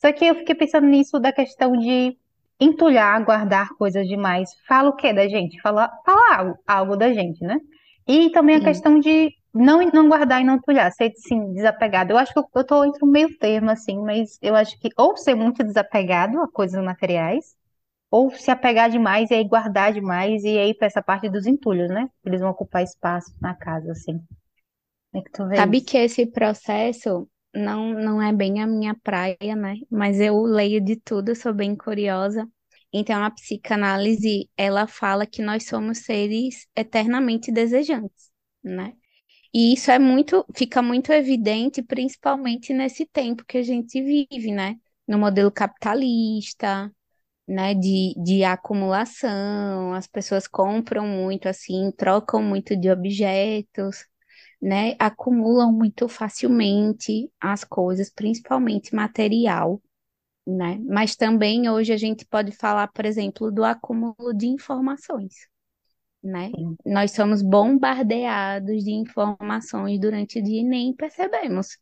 Só 0.00 0.12
que 0.12 0.24
eu 0.26 0.34
fiquei 0.34 0.54
pensando 0.54 0.86
nisso 0.86 1.18
da 1.18 1.32
questão 1.32 1.72
de 1.72 2.16
entulhar, 2.60 3.24
guardar 3.24 3.70
coisas 3.76 4.06
demais. 4.06 4.50
Fala 4.66 4.90
o 4.90 4.96
quê 4.96 5.12
da 5.12 5.28
gente? 5.28 5.60
Fala, 5.60 5.90
fala 6.04 6.36
algo, 6.36 6.58
algo 6.66 6.96
da 6.96 7.12
gente, 7.12 7.42
né? 7.44 7.58
E 8.06 8.30
também 8.30 8.56
a 8.56 8.58
Sim. 8.58 8.64
questão 8.66 9.00
de 9.00 9.32
não, 9.54 9.80
não 9.92 10.08
guardar 10.08 10.40
e 10.40 10.44
não 10.44 10.56
entulhar, 10.56 10.90
ser, 10.92 11.12
assim, 11.16 11.52
desapegado. 11.54 12.12
Eu 12.12 12.18
acho 12.18 12.32
que 12.32 12.38
eu, 12.38 12.44
eu 12.54 12.64
tô 12.66 12.84
entre 12.84 13.04
um 13.04 13.08
meio 13.10 13.36
termo, 13.38 13.70
assim, 13.70 13.98
mas 14.00 14.38
eu 14.42 14.54
acho 14.56 14.78
que 14.78 14.88
ou 14.96 15.16
ser 15.16 15.34
muito 15.34 15.64
desapegado 15.64 16.40
a 16.40 16.48
coisas 16.50 16.82
materiais, 16.84 17.56
ou 18.10 18.30
se 18.32 18.50
apegar 18.50 18.90
demais 18.90 19.30
e 19.30 19.34
aí 19.34 19.44
guardar 19.48 19.92
demais 19.92 20.44
e 20.44 20.58
aí 20.58 20.74
pra 20.74 20.86
essa 20.88 21.02
parte 21.02 21.28
dos 21.30 21.46
entulhos, 21.46 21.88
né? 21.90 22.08
Eles 22.24 22.40
vão 22.40 22.50
ocupar 22.50 22.82
espaço 22.84 23.34
na 23.40 23.54
casa, 23.54 23.92
assim. 23.92 24.20
É 25.14 25.20
que 25.22 25.30
tu 25.32 25.46
vê 25.48 25.58
Sabe 25.58 25.80
isso? 25.80 25.84
que 25.84 25.96
esse 25.98 26.26
processo 26.26 27.28
não, 27.54 27.92
não 27.94 28.22
é 28.22 28.32
bem 28.32 28.62
a 28.62 28.66
minha 28.66 28.94
praia, 28.94 29.56
né? 29.56 29.76
Mas 29.90 30.20
eu 30.20 30.40
leio 30.42 30.80
de 30.80 30.96
tudo, 30.96 31.34
sou 31.34 31.52
bem 31.52 31.76
curiosa. 31.76 32.48
Então, 32.92 33.22
a 33.24 33.30
psicanálise, 33.30 34.48
ela 34.56 34.86
fala 34.86 35.26
que 35.26 35.42
nós 35.42 35.66
somos 35.66 35.98
seres 35.98 36.66
eternamente 36.74 37.52
desejantes, 37.52 38.30
né? 38.62 38.94
E 39.52 39.72
isso 39.74 39.90
é 39.90 39.98
muito, 39.98 40.44
fica 40.54 40.80
muito 40.82 41.12
evidente, 41.12 41.82
principalmente 41.82 42.72
nesse 42.72 43.06
tempo 43.06 43.44
que 43.44 43.58
a 43.58 43.62
gente 43.62 44.00
vive, 44.02 44.52
né? 44.52 44.76
No 45.08 45.18
modelo 45.18 45.50
capitalista, 45.50 46.92
né? 47.48 47.74
De, 47.74 48.14
de 48.22 48.44
acumulação, 48.44 49.94
as 49.94 50.06
pessoas 50.08 50.48
compram 50.48 51.06
muito 51.06 51.48
assim, 51.48 51.92
trocam 51.96 52.42
muito 52.42 52.76
de 52.76 52.90
objetos 52.90 54.06
né, 54.60 54.94
acumulam 54.98 55.72
muito 55.72 56.08
facilmente 56.08 57.30
as 57.40 57.64
coisas, 57.64 58.10
principalmente 58.10 58.94
material, 58.94 59.82
né? 60.46 60.78
Mas 60.88 61.16
também 61.16 61.68
hoje 61.70 61.92
a 61.92 61.96
gente 61.96 62.24
pode 62.26 62.52
falar, 62.52 62.88
por 62.88 63.04
exemplo, 63.06 63.50
do 63.52 63.64
acúmulo 63.64 64.34
de 64.34 64.46
informações, 64.48 65.34
né? 66.22 66.50
Sim. 66.50 66.76
Nós 66.84 67.12
somos 67.12 67.42
bombardeados 67.42 68.84
de 68.84 68.92
informações 68.92 69.98
durante 70.00 70.38
o 70.38 70.42
dia 70.42 70.60
e 70.60 70.64
nem 70.64 70.94
percebemos, 70.94 71.78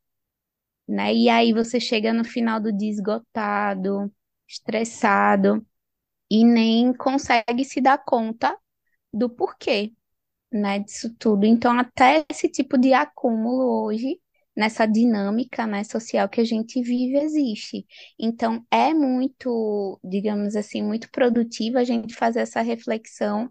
né? 0.88 1.14
E 1.14 1.28
aí 1.28 1.52
você 1.52 1.80
chega 1.80 2.12
no 2.12 2.24
final 2.24 2.60
do 2.60 2.72
dia 2.72 2.90
esgotado, 2.90 4.12
estressado 4.48 5.66
e 6.30 6.44
nem 6.44 6.92
consegue 6.94 7.64
se 7.64 7.80
dar 7.80 7.98
conta 8.04 8.56
do 9.12 9.30
porquê 9.30 9.92
né, 10.52 10.78
disso 10.80 11.14
tudo. 11.18 11.44
Então, 11.46 11.78
até 11.78 12.24
esse 12.30 12.48
tipo 12.48 12.78
de 12.78 12.92
acúmulo 12.92 13.84
hoje, 13.84 14.20
nessa 14.56 14.86
dinâmica, 14.86 15.66
né, 15.66 15.84
social 15.84 16.28
que 16.28 16.40
a 16.40 16.44
gente 16.44 16.82
vive, 16.82 17.18
existe. 17.18 17.86
Então, 18.18 18.64
é 18.70 18.94
muito, 18.94 20.00
digamos 20.04 20.56
assim, 20.56 20.82
muito 20.82 21.10
produtivo 21.10 21.78
a 21.78 21.84
gente 21.84 22.14
fazer 22.14 22.40
essa 22.40 22.60
reflexão 22.62 23.50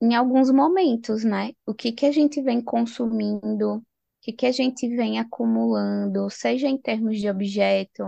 em 0.00 0.14
alguns 0.14 0.50
momentos, 0.50 1.24
né? 1.24 1.52
O 1.66 1.74
que 1.74 1.92
que 1.92 2.06
a 2.06 2.12
gente 2.12 2.42
vem 2.42 2.60
consumindo, 2.62 3.76
o 3.78 3.84
que 4.22 4.32
que 4.32 4.46
a 4.46 4.52
gente 4.52 4.88
vem 4.96 5.18
acumulando, 5.18 6.28
seja 6.30 6.68
em 6.68 6.78
termos 6.80 7.18
de 7.20 7.28
objeto, 7.30 8.04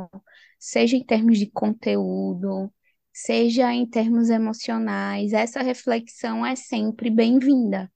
seja 0.59 0.97
em 0.97 1.05
termos 1.05 1.39
de 1.39 1.47
conteúdo, 1.51 2.73
seja 3.13 3.73
em 3.73 3.87
termos 3.89 4.31
emocionais. 4.31 5.33
Essa 5.33 5.63
reflexão 5.63 6.45
é 6.47 6.57
sempre 6.57 7.11
bem-vinda 7.11 7.91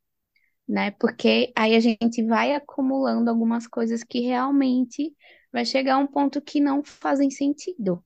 né? 0.68 0.90
Porque 0.92 1.52
aí 1.56 1.74
a 1.74 1.80
gente 1.80 2.24
vai 2.24 2.54
acumulando 2.54 3.30
algumas 3.30 3.66
coisas 3.66 4.02
que 4.04 4.20
realmente 4.20 5.14
vai 5.52 5.64
chegar 5.64 5.94
a 5.96 5.98
um 5.98 6.06
ponto 6.06 6.40
que 6.40 6.60
não 6.60 6.82
fazem 6.84 7.30
sentido, 7.30 8.04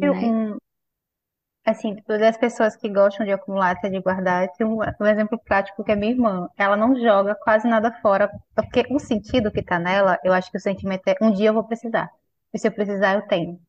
Eu- 0.00 0.12
né? 0.12 0.34
um- 0.54 0.58
Assim, 1.68 1.94
tipo, 1.94 2.08
das 2.18 2.36
pessoas 2.36 2.74
que 2.76 2.88
gostam 2.88 3.26
de 3.26 3.32
acumular, 3.32 3.72
até 3.72 3.90
de 3.90 4.00
guardar, 4.00 4.48
tem 4.52 4.66
um, 4.66 4.78
um 4.78 5.06
exemplo 5.06 5.38
prático 5.38 5.84
que 5.84 5.92
é 5.92 5.96
minha 5.96 6.12
irmã. 6.12 6.48
Ela 6.56 6.76
não 6.76 6.96
joga 6.98 7.34
quase 7.34 7.68
nada 7.68 7.92
fora, 8.00 8.30
porque 8.54 8.84
o 8.90 8.98
sentido 8.98 9.52
que 9.52 9.62
tá 9.62 9.78
nela, 9.78 10.18
eu 10.24 10.32
acho 10.32 10.50
que 10.50 10.56
o 10.56 10.60
sentimento 10.60 11.06
é 11.08 11.16
um 11.22 11.32
dia 11.32 11.48
eu 11.50 11.54
vou 11.54 11.64
precisar. 11.64 12.10
E 12.54 12.58
se 12.58 12.66
eu 12.68 12.72
precisar, 12.72 13.14
eu 13.16 13.22
tenho. 13.28 13.60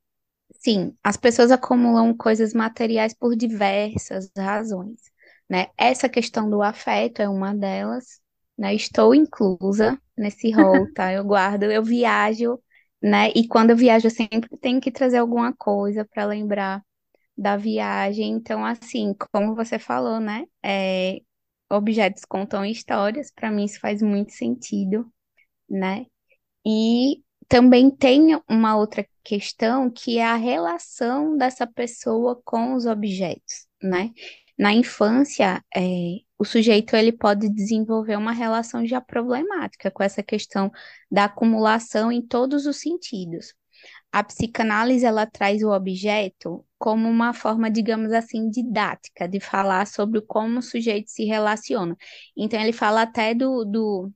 Sim, 0.60 0.96
as 1.04 1.18
pessoas 1.18 1.52
acumulam 1.52 2.16
coisas 2.16 2.54
materiais 2.54 3.14
por 3.14 3.36
diversas 3.36 4.32
razões, 4.38 5.00
né? 5.50 5.68
Essa 5.78 6.10
questão 6.10 6.50
do 6.50 6.62
afeto 6.62 7.22
é 7.22 7.30
uma 7.30 7.56
delas, 7.56 8.20
né? 8.58 8.74
Estou 8.74 9.14
inclusa 9.16 10.00
nesse 10.18 10.52
rol, 10.52 10.88
tá? 10.88 11.14
Eu 11.14 11.24
guardo, 11.24 11.64
eu 11.64 11.84
viajo, 11.84 12.60
né? 13.02 13.30
E 13.36 13.48
quando 13.48 13.72
eu 13.72 13.78
viajo, 13.78 14.08
eu 14.08 14.12
sempre 14.12 14.50
tenho 14.58 14.82
que 14.82 14.92
trazer 14.92 15.18
alguma 15.18 15.54
coisa 15.54 16.06
para 16.06 16.26
lembrar 16.26 16.84
da 17.40 17.56
viagem. 17.58 18.32
Então, 18.32 18.66
assim, 18.66 19.16
como 19.32 19.56
você 19.56 19.80
falou, 19.80 20.20
né? 20.20 20.46
É, 20.64 21.22
objetos 21.72 22.26
contam 22.26 22.66
histórias, 22.66 23.32
para 23.32 23.52
mim 23.52 23.66
isso 23.66 23.80
faz 23.80 24.02
muito 24.02 24.34
sentido, 24.34 25.12
né? 25.70 26.06
E 26.66 27.24
também 27.48 27.92
tem 27.92 28.40
uma 28.50 28.78
outra 28.78 29.08
questão 29.24 29.90
que 29.90 30.18
é 30.20 30.26
a 30.26 30.36
relação 30.36 31.38
dessa 31.38 31.66
pessoa 31.68 32.42
com 32.46 32.76
os 32.76 32.86
objetos, 32.86 33.68
né? 33.82 34.12
Na 34.58 34.74
infância, 34.74 35.64
é, 35.76 36.18
o 36.38 36.44
sujeito 36.46 36.96
ele 36.96 37.14
pode 37.14 37.50
desenvolver 37.50 38.18
uma 38.18 38.34
relação 38.34 38.86
já 38.86 39.00
problemática 39.02 39.90
com 39.92 40.04
essa 40.04 40.22
questão 40.22 40.72
da 41.10 41.26
acumulação 41.26 42.12
em 42.12 42.22
todos 42.22 42.66
os 42.66 42.78
sentidos. 42.78 43.54
A 44.12 44.24
psicanálise 44.24 45.06
ela 45.06 45.26
traz 45.26 45.62
o 45.64 45.70
objeto 45.72 46.66
como 46.78 47.08
uma 47.08 47.34
forma, 47.34 47.70
digamos 47.70 48.12
assim, 48.12 48.50
didática 48.50 49.28
de 49.28 49.40
falar 49.40 49.86
sobre 49.88 50.22
como 50.22 50.60
o 50.60 50.62
sujeito 50.62 51.10
se 51.12 51.26
relaciona. 51.26 51.96
Então 52.36 52.60
ele 52.60 52.74
fala 52.74 53.04
até 53.04 53.34
do, 53.34 53.64
do 53.66 54.12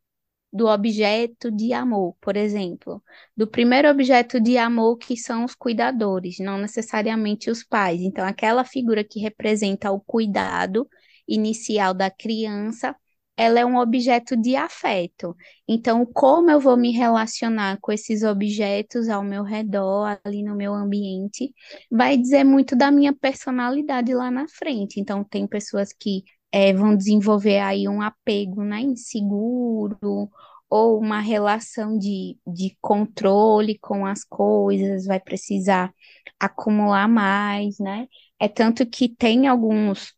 do 0.52 0.68
objeto 0.68 1.52
de 1.52 1.74
amor, 1.74 2.16
por 2.22 2.38
exemplo, 2.38 3.04
do 3.36 3.48
primeiro 3.48 3.90
objeto 3.90 4.40
de 4.40 4.56
amor 4.56 4.98
que 4.98 5.18
são 5.18 5.44
os 5.46 5.56
cuidadores, 5.56 6.38
não 6.40 6.60
necessariamente 6.60 7.50
os 7.50 7.64
pais. 7.64 8.02
Então, 8.02 8.24
aquela 8.24 8.64
figura 8.64 9.04
que 9.04 9.20
representa 9.20 9.92
o 9.92 10.00
cuidado 10.00 10.88
inicial 11.28 11.94
da 11.94 12.12
criança, 12.12 12.96
ela 13.38 13.60
é 13.60 13.66
um 13.66 13.78
objeto 13.78 14.38
de 14.38 14.56
afeto. 14.56 15.36
Então, 15.68 16.06
como 16.06 16.52
eu 16.52 16.60
vou 16.60 16.78
me 16.78 16.92
relacionar 16.92 17.78
com 17.82 17.92
esses 17.92 18.24
objetos 18.24 19.10
ao 19.10 19.24
meu 19.24 19.44
redor, 19.44 20.20
ali 20.24 20.44
no 20.44 20.56
meu 20.56 20.74
ambiente, 20.74 21.54
vai 21.92 22.18
dizer 22.18 22.44
muito 22.44 22.76
da 22.76 22.92
minha 22.92 23.14
personalidade 23.14 24.14
lá 24.14 24.30
na 24.30 24.48
frente. 24.48 25.00
Então, 25.00 25.24
tem 25.24 25.48
pessoas 25.48 25.92
que 25.94 26.24
é, 26.52 26.74
vão 26.74 26.96
desenvolver 26.96 27.60
aí 27.60 27.88
um 27.88 28.02
apego 28.02 28.64
né, 28.64 28.82
inseguro 28.82 30.30
ou 30.70 31.00
uma 31.00 31.20
relação 31.20 31.98
de, 31.98 32.38
de 32.48 32.76
controle 32.82 33.78
com 33.80 34.06
as 34.06 34.24
coisas, 34.24 35.06
vai 35.06 35.20
precisar 35.20 35.94
acumular 36.40 37.08
mais, 37.08 37.78
né? 37.80 38.08
É 38.40 38.48
tanto 38.48 38.86
que 38.86 39.08
tem 39.08 39.48
alguns, 39.48 40.14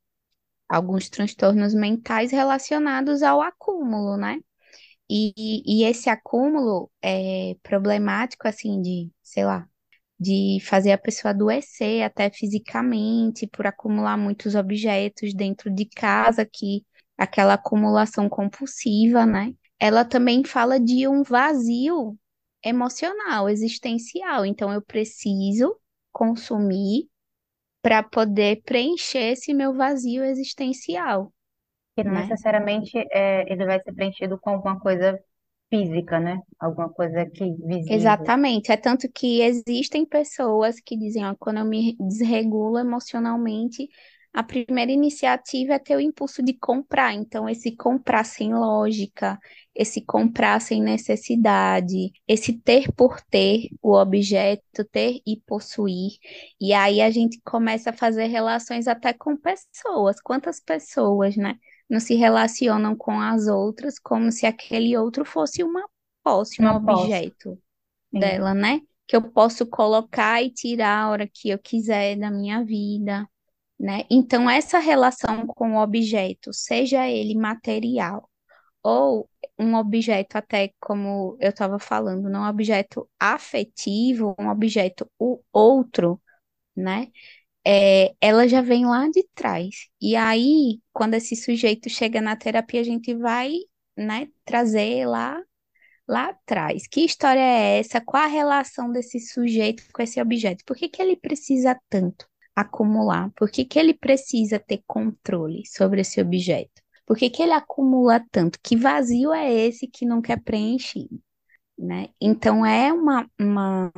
alguns 0.68 1.10
transtornos 1.10 1.74
mentais 1.74 2.32
relacionados 2.32 3.24
ao 3.24 3.42
acúmulo, 3.42 4.18
né? 4.18 4.40
E, 5.10 5.34
e 5.66 5.84
esse 5.86 6.10
acúmulo 6.10 6.92
é 7.02 7.56
problemático, 7.62 8.48
assim, 8.48 8.82
de, 8.82 9.12
sei 9.24 9.46
lá, 9.46 9.68
de 10.20 10.60
fazer 10.64 10.92
a 10.92 10.98
pessoa 10.98 11.32
adoecer 11.32 12.04
até 12.04 12.30
fisicamente 12.32 13.48
por 13.48 13.68
acumular 13.68 14.18
muitos 14.18 14.56
objetos 14.56 15.34
dentro 15.34 15.70
de 15.74 15.86
casa, 15.86 16.46
que 16.46 16.84
aquela 17.18 17.54
acumulação 17.56 18.28
compulsiva, 18.30 19.26
né? 19.26 19.54
Ela 19.80 20.06
também 20.06 20.44
fala 20.44 20.80
de 20.80 21.08
um 21.08 21.22
vazio 21.24 22.18
emocional, 22.64 23.48
existencial. 23.50 24.46
Então 24.46 24.72
eu 24.74 24.82
preciso 24.82 25.76
consumir 26.12 27.08
para 27.86 28.02
poder 28.04 28.64
preencher 28.64 29.34
esse 29.34 29.54
meu 29.54 29.74
vazio 29.74 30.24
existencial, 30.26 31.32
Que 31.96 32.04
não 32.06 32.14
né? 32.14 32.22
necessariamente 32.22 32.98
é, 33.12 33.52
ele 33.52 33.66
vai 33.66 33.82
ser 33.82 33.94
preenchido 33.94 34.40
com 34.40 34.52
alguma 34.52 34.80
coisa 34.80 35.20
física, 35.70 36.20
né? 36.20 36.40
Alguma 36.60 36.90
coisa 36.94 37.22
aqui 37.22 37.46
visível. 37.68 38.30
Exatamente. 38.30 38.72
É 38.72 38.78
tanto 38.78 39.12
que 39.12 39.42
existem 39.42 40.06
pessoas 40.06 40.80
que 40.80 40.98
dizem, 40.98 41.26
ó, 41.26 41.36
quando 41.38 41.60
eu 41.60 41.66
me 41.66 41.96
desregulo 42.00 42.80
emocionalmente, 42.80 43.88
a 44.36 44.44
primeira 44.44 44.92
iniciativa 44.92 45.74
é 45.76 45.80
ter 45.80 45.96
o 45.96 46.00
impulso 46.02 46.44
de 46.44 46.54
comprar. 46.54 47.14
Então, 47.14 47.48
esse 47.48 47.76
comprar 47.76 48.26
sem 48.26 48.54
lógica, 48.54 49.40
esse 49.74 50.02
comprar 50.02 50.60
sem 50.62 50.82
necessidade, 50.84 52.12
esse 52.28 52.54
ter 52.54 52.92
por 52.94 53.22
ter 53.22 53.70
o 53.82 53.94
objeto, 53.96 54.84
ter 54.92 55.22
e 55.26 55.40
possuir. 55.48 56.14
E 56.60 56.74
aí 56.74 57.02
a 57.02 57.10
gente 57.10 57.40
começa 57.46 57.92
a 57.92 57.94
fazer 57.94 58.26
relações 58.28 58.88
até 58.88 59.14
com 59.14 59.38
pessoas. 59.38 60.20
Quantas 60.22 60.60
pessoas, 60.60 61.38
né? 61.38 61.56
Não 61.90 62.00
se 62.00 62.16
relacionam 62.16 62.96
com 62.96 63.20
as 63.20 63.48
outras 63.48 64.00
como 64.00 64.32
se 64.32 64.46
aquele 64.46 64.98
outro 64.98 65.24
fosse 65.24 65.64
uma 65.64 65.88
posse, 66.24 66.62
um 66.62 66.66
Uma 66.66 66.84
posse, 66.84 67.24
objeto 67.24 67.58
sim. 68.14 68.20
dela, 68.20 68.54
né? 68.54 68.82
Que 69.08 69.16
eu 69.16 69.22
posso 69.32 69.66
colocar 69.68 70.42
e 70.44 70.52
tirar 70.52 71.04
a 71.06 71.10
hora 71.10 71.28
que 71.28 71.50
eu 71.50 71.60
quiser 71.60 72.18
da 72.18 72.32
minha 72.32 72.64
vida, 72.64 73.28
né? 73.80 74.04
Então, 74.10 74.50
essa 74.50 74.80
relação 74.80 75.46
com 75.48 75.76
o 75.76 75.82
objeto, 75.82 76.54
seja 76.54 77.08
ele 77.10 77.36
material 77.36 78.30
ou 78.84 79.30
um 79.60 79.76
objeto, 79.76 80.38
até 80.38 80.72
como 80.80 81.38
eu 81.42 81.50
estava 81.50 81.80
falando, 81.80 82.30
não 82.30 82.44
um 82.44 82.50
objeto 82.50 83.10
afetivo, 83.20 84.36
um 84.40 84.50
objeto 84.50 85.10
o 85.20 85.42
outro, 85.54 86.22
né? 86.76 87.10
É, 87.66 88.16
ela 88.22 88.48
já 88.48 88.62
vem 88.62 88.86
lá 88.86 89.10
de 89.10 89.24
trás. 89.36 89.90
E 90.02 90.16
aí, 90.16 90.82
quando 90.94 91.16
esse 91.16 91.36
sujeito 91.36 91.90
chega 91.90 92.22
na 92.22 92.36
terapia, 92.36 92.82
a 92.82 92.84
gente 92.84 93.16
vai, 93.16 93.54
né, 93.98 94.30
trazer 94.46 95.08
lá 95.08 95.42
lá 96.08 96.30
atrás. 96.30 96.88
Que 96.88 97.02
história 97.06 97.40
é 97.40 97.80
essa? 97.80 98.02
Qual 98.02 98.24
a 98.24 98.28
relação 98.28 98.92
desse 98.92 99.20
sujeito 99.20 99.84
com 99.94 100.02
esse 100.02 100.22
objeto? 100.22 100.64
Por 100.66 100.76
que 100.78 100.90
que 100.90 101.02
ele 101.02 101.16
precisa 101.18 101.80
tanto 101.90 102.28
acumular? 102.56 103.32
Por 103.36 103.50
que 103.50 103.66
que 103.66 103.80
ele 103.80 103.94
precisa 103.94 104.60
ter 104.60 104.82
controle 104.88 105.66
sobre 105.66 106.02
esse 106.02 106.22
objeto? 106.22 106.82
Por 107.06 107.18
que 107.18 107.30
que 107.30 107.44
ele 107.44 107.54
acumula 107.54 108.24
tanto? 108.32 108.60
Que 108.64 108.76
vazio 108.76 109.34
é 109.34 109.54
esse 109.54 109.88
que 109.88 110.06
não 110.06 110.22
quer 110.22 110.42
preencher, 110.42 111.08
né? 111.78 112.10
Então 112.20 112.66
é 112.66 112.92
uma, 112.92 113.30
uma, 113.40 113.92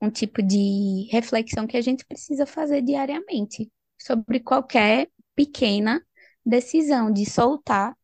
um 0.00 0.10
tipo 0.10 0.42
de 0.42 1.08
reflexão 1.10 1.66
que 1.66 1.76
a 1.76 1.82
gente 1.82 2.04
precisa 2.06 2.46
fazer 2.46 2.82
diariamente 2.82 3.70
sobre 3.98 4.40
qualquer 4.40 5.10
pequena 5.34 6.02
decisão 6.44 7.12
de 7.12 7.26
soltar 7.26 7.96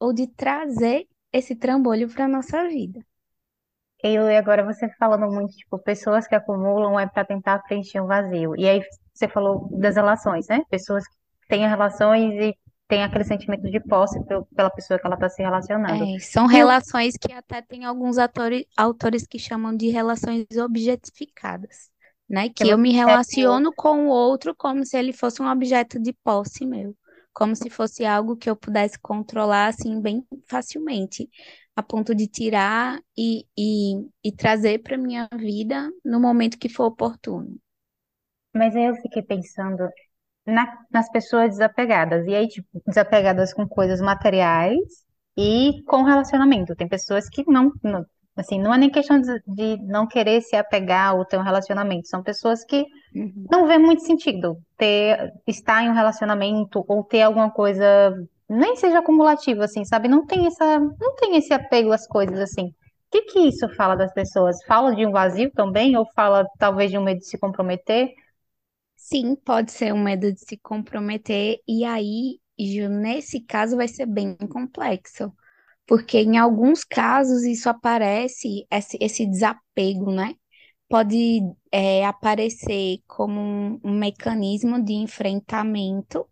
ou 0.00 0.12
de 0.12 0.26
trazer 0.26 1.08
esse 1.32 1.54
trambolho 1.56 2.08
para 2.08 2.28
nossa 2.28 2.68
vida. 2.68 3.04
Eu, 4.02 4.30
e 4.30 4.36
agora 4.36 4.64
você 4.64 4.88
falando 4.98 5.26
muito, 5.30 5.52
tipo, 5.56 5.78
pessoas 5.78 6.26
que 6.26 6.34
acumulam 6.34 6.98
é 6.98 7.06
para 7.06 7.24
tentar 7.24 7.58
preencher 7.64 8.00
um 8.00 8.06
vazio. 8.06 8.54
E 8.56 8.68
aí 8.68 8.80
você 9.12 9.28
falou 9.28 9.68
das 9.78 9.96
relações, 9.96 10.46
né? 10.48 10.62
Pessoas 10.70 11.04
que 11.06 11.14
têm 11.48 11.68
relações 11.68 12.32
e 12.34 12.56
têm 12.88 13.02
aquele 13.02 13.24
sentimento 13.24 13.68
de 13.70 13.80
posse 13.80 14.24
pel- 14.26 14.46
pela 14.54 14.70
pessoa 14.70 14.98
que 14.98 15.06
ela 15.06 15.16
está 15.16 15.28
se 15.28 15.42
relacionando. 15.42 16.04
É, 16.04 16.18
são 16.20 16.46
relações 16.46 17.16
que 17.16 17.32
até 17.32 17.62
tem 17.62 17.84
alguns 17.84 18.18
atores, 18.18 18.64
autores 18.76 19.26
que 19.26 19.38
chamam 19.38 19.74
de 19.76 19.88
relações 19.88 20.46
objetificadas, 20.62 21.90
né? 22.28 22.48
que 22.50 22.68
eu 22.68 22.76
me 22.78 22.92
relaciono 22.92 23.72
com 23.74 24.06
o 24.06 24.10
outro 24.10 24.54
como 24.54 24.84
se 24.84 24.96
ele 24.98 25.12
fosse 25.14 25.40
um 25.40 25.48
objeto 25.50 25.98
de 25.98 26.12
posse 26.12 26.66
meu, 26.66 26.94
como 27.32 27.56
se 27.56 27.70
fosse 27.70 28.04
algo 28.04 28.36
que 28.36 28.50
eu 28.50 28.56
pudesse 28.56 28.98
controlar 28.98 29.68
assim 29.68 30.00
bem 30.00 30.22
facilmente, 30.46 31.28
a 31.78 31.82
ponto 31.82 32.14
de 32.14 32.26
tirar 32.28 33.00
e, 33.16 33.46
e, 33.56 33.94
e 34.24 34.32
trazer 34.32 34.80
para 34.82 34.98
minha 34.98 35.28
vida 35.38 35.90
no 36.04 36.20
momento 36.20 36.58
que 36.58 36.68
for 36.68 36.86
oportuno. 36.86 37.58
Mas 38.54 38.74
aí 38.76 38.86
eu 38.86 38.94
fiquei 38.96 39.22
pensando 39.22 39.88
na- 40.46 40.78
nas 40.92 41.10
pessoas 41.10 41.50
desapegadas. 41.50 42.26
E 42.26 42.34
aí, 42.34 42.48
tipo, 42.48 42.68
desapegadas 42.86 43.54
com 43.54 43.68
coisas 43.68 44.00
materiais 44.00 44.78
e 45.38 45.82
com 45.86 46.04
relacionamento. 46.04 46.76
Tem 46.76 46.88
pessoas 46.88 47.28
que 47.30 47.44
não, 47.48 47.72
não- 47.82 48.06
assim, 48.36 48.60
não 48.60 48.74
é 48.74 48.78
nem 48.78 48.90
questão 48.90 49.20
de, 49.20 49.40
de 49.46 49.78
não 49.86 50.06
querer 50.06 50.42
se 50.42 50.56
apegar 50.56 51.16
ou 51.16 51.24
ter 51.26 51.38
um 51.38 51.42
relacionamento. 51.44 52.08
São 52.08 52.22
pessoas 52.22 52.64
que 52.64 52.86
Uhum. 53.14 53.50
não 53.50 53.66
vê 53.68 53.78
muito 53.78 54.02
sentido 54.04 54.58
ter, 54.78 55.32
estar 55.46 55.82
em 55.84 55.90
um 55.90 55.94
relacionamento 55.94 56.84
ou 56.88 57.04
ter 57.04 57.22
alguma 57.22 57.50
coisa, 57.52 58.12
nem 58.48 58.76
seja 58.76 58.98
acumulativo, 59.00 59.62
assim, 59.62 59.84
sabe? 59.84 60.08
Não 60.08 60.26
tem 60.26 60.46
essa, 60.46 60.78
não 60.80 61.14
tem 61.16 61.36
esse 61.36 61.52
apego 61.52 61.92
às 61.92 62.06
coisas, 62.06 62.38
assim. 62.40 62.68
O 62.68 62.74
que 63.10 63.22
que 63.22 63.40
isso 63.48 63.68
fala 63.74 63.96
das 63.96 64.12
pessoas? 64.12 64.56
Fala 64.66 64.94
de 64.94 65.06
um 65.06 65.12
vazio 65.12 65.50
também? 65.52 65.96
Ou 65.96 66.06
fala 66.14 66.46
talvez 66.58 66.90
de 66.90 66.98
um 66.98 67.04
medo 67.04 67.18
de 67.20 67.26
se 67.26 67.38
comprometer? 67.38 68.12
Sim, 68.96 69.36
pode 69.36 69.72
ser 69.72 69.92
um 69.94 70.02
medo 70.02 70.32
de 70.32 70.40
se 70.40 70.56
comprometer, 70.58 71.58
e 71.66 71.84
aí, 71.84 72.40
Ju, 72.58 72.88
nesse 72.88 73.40
caso, 73.40 73.76
vai 73.76 73.88
ser 73.88 74.06
bem 74.06 74.36
complexo, 74.36 75.32
porque 75.86 76.18
em 76.20 76.38
alguns 76.38 76.84
casos 76.84 77.44
isso 77.44 77.68
aparece, 77.68 78.66
esse, 78.70 78.98
esse 79.00 79.26
desapego, 79.26 80.10
né? 80.12 80.34
Pode 80.88 81.40
é, 81.72 82.06
aparecer 82.06 83.00
como 83.06 83.40
um, 83.40 83.80
um 83.84 83.98
mecanismo 83.98 84.82
de 84.82 84.94
enfrentamento, 84.94 86.28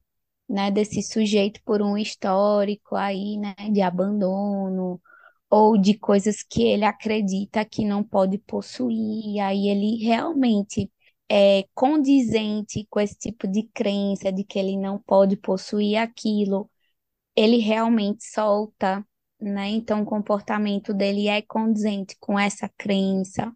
né, 0.48 0.70
desse 0.70 1.02
sujeito 1.02 1.60
por 1.64 1.82
um 1.82 1.96
histórico 1.98 2.94
aí, 2.96 3.36
né, 3.38 3.54
de 3.72 3.80
abandono, 3.82 5.00
ou 5.50 5.78
de 5.78 5.98
coisas 5.98 6.42
que 6.42 6.62
ele 6.64 6.84
acredita 6.84 7.64
que 7.64 7.84
não 7.84 8.02
pode 8.04 8.38
possuir, 8.38 9.40
aí 9.42 9.68
ele 9.68 10.04
realmente 10.04 10.90
é 11.30 11.64
condizente 11.74 12.86
com 12.90 13.00
esse 13.00 13.16
tipo 13.16 13.48
de 13.48 13.64
crença 13.74 14.32
de 14.32 14.44
que 14.44 14.58
ele 14.58 14.76
não 14.76 14.98
pode 15.00 15.36
possuir 15.36 15.96
aquilo, 15.98 16.70
ele 17.36 17.58
realmente 17.58 18.24
solta, 18.24 19.06
né? 19.40 19.68
Então 19.70 20.02
o 20.02 20.06
comportamento 20.06 20.94
dele 20.94 21.28
é 21.28 21.42
condizente 21.42 22.16
com 22.20 22.38
essa 22.38 22.68
crença 22.78 23.52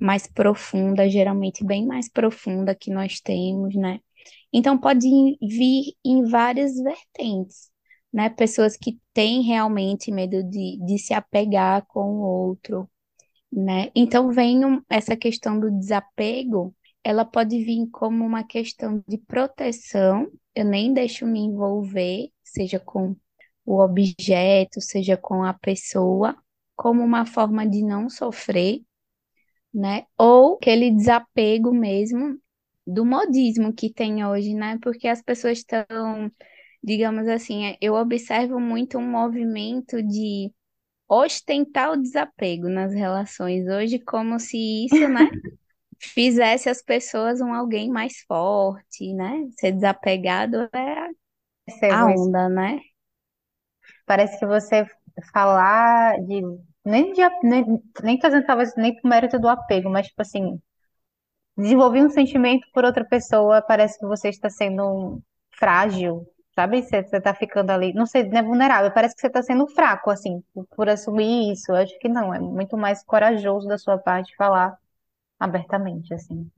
mais 0.00 0.26
profunda, 0.26 1.08
geralmente 1.08 1.64
bem 1.64 1.86
mais 1.86 2.08
profunda 2.10 2.74
que 2.74 2.90
nós 2.92 3.20
temos, 3.20 3.74
né? 3.76 4.00
Então 4.52 4.78
pode 4.78 5.08
vir 5.40 5.94
em 6.04 6.24
várias 6.24 6.76
vertentes 6.76 7.70
né? 8.16 8.30
Pessoas 8.30 8.78
que 8.78 8.98
têm 9.12 9.42
realmente 9.42 10.10
medo 10.10 10.42
de, 10.42 10.78
de 10.86 10.98
se 10.98 11.12
apegar 11.12 11.84
com 11.86 12.14
o 12.14 12.20
outro, 12.48 12.88
né? 13.52 13.90
Então 13.94 14.32
vem 14.32 14.64
um, 14.64 14.82
essa 14.88 15.16
questão 15.16 15.60
do 15.60 15.70
desapego, 15.70 16.74
ela 17.04 17.24
pode 17.26 17.62
vir 17.62 17.88
como 17.92 18.24
uma 18.24 18.42
questão 18.42 19.04
de 19.06 19.18
proteção, 19.18 20.30
eu 20.54 20.64
nem 20.64 20.94
deixo 20.94 21.26
me 21.26 21.40
envolver, 21.40 22.30
seja 22.42 22.80
com 22.80 23.14
o 23.66 23.80
objeto, 23.82 24.80
seja 24.80 25.16
com 25.16 25.44
a 25.44 25.52
pessoa, 25.52 26.36
como 26.74 27.02
uma 27.02 27.26
forma 27.26 27.68
de 27.68 27.82
não 27.82 28.08
sofrer, 28.08 28.80
né? 29.74 30.06
Ou 30.18 30.54
aquele 30.54 30.90
desapego 30.90 31.72
mesmo 31.72 32.38
do 32.86 33.04
modismo 33.04 33.72
que 33.74 33.92
tem 33.92 34.24
hoje, 34.24 34.54
né? 34.54 34.78
Porque 34.82 35.08
as 35.08 35.22
pessoas 35.22 35.58
estão 35.58 36.30
digamos 36.82 37.26
assim, 37.28 37.66
é, 37.66 37.76
eu 37.80 37.94
observo 37.94 38.60
muito 38.60 38.98
um 38.98 39.10
movimento 39.10 40.02
de 40.02 40.52
ostentar 41.08 41.92
o 41.92 41.96
desapego 41.96 42.68
nas 42.68 42.94
relações 42.94 43.66
hoje, 43.68 43.98
como 44.00 44.40
se 44.40 44.86
isso, 44.86 45.08
né, 45.08 45.20
fizesse 46.00 46.68
as 46.70 46.82
pessoas 46.82 47.40
um 47.40 47.52
alguém 47.54 47.90
mais 47.90 48.20
forte, 48.28 49.14
né? 49.14 49.48
Ser 49.58 49.72
desapegado 49.72 50.68
é 50.74 51.08
a 51.88 52.06
onda, 52.08 52.48
né? 52.48 52.80
Parece 54.06 54.38
que 54.38 54.46
você 54.46 54.86
falar 55.32 56.18
de 56.24 56.42
nem 56.84 57.12
de 57.12 57.22
nem, 57.42 57.64
nem 58.02 58.20
fazendo 58.20 58.46
talvez 58.46 58.74
nem 58.76 58.94
por 59.00 59.08
mérito 59.08 59.38
do 59.38 59.48
apego, 59.48 59.90
mas 59.90 60.06
tipo 60.08 60.22
assim, 60.22 60.60
desenvolver 61.56 62.02
um 62.02 62.10
sentimento 62.10 62.66
por 62.72 62.84
outra 62.84 63.04
pessoa, 63.04 63.62
parece 63.62 63.98
que 63.98 64.06
você 64.06 64.28
está 64.28 64.50
sendo 64.50 65.20
frágil, 65.50 66.26
Sabe? 66.56 66.82
Você, 66.82 67.02
você 67.02 67.20
tá 67.20 67.34
ficando 67.34 67.70
ali, 67.70 67.92
não 67.92 68.06
sei, 68.06 68.22
é 68.22 68.42
vulnerável, 68.42 68.90
parece 68.90 69.14
que 69.14 69.20
você 69.20 69.28
tá 69.28 69.42
sendo 69.42 69.68
fraco, 69.68 70.08
assim, 70.08 70.42
por, 70.54 70.66
por 70.74 70.88
assumir 70.88 71.52
isso. 71.52 71.70
Eu 71.70 71.76
acho 71.76 71.98
que 71.98 72.08
não, 72.08 72.32
é 72.32 72.40
muito 72.40 72.78
mais 72.78 73.04
corajoso 73.04 73.68
da 73.68 73.76
sua 73.76 73.98
parte 73.98 74.34
falar 74.36 74.74
abertamente, 75.38 76.14
assim. 76.14 76.50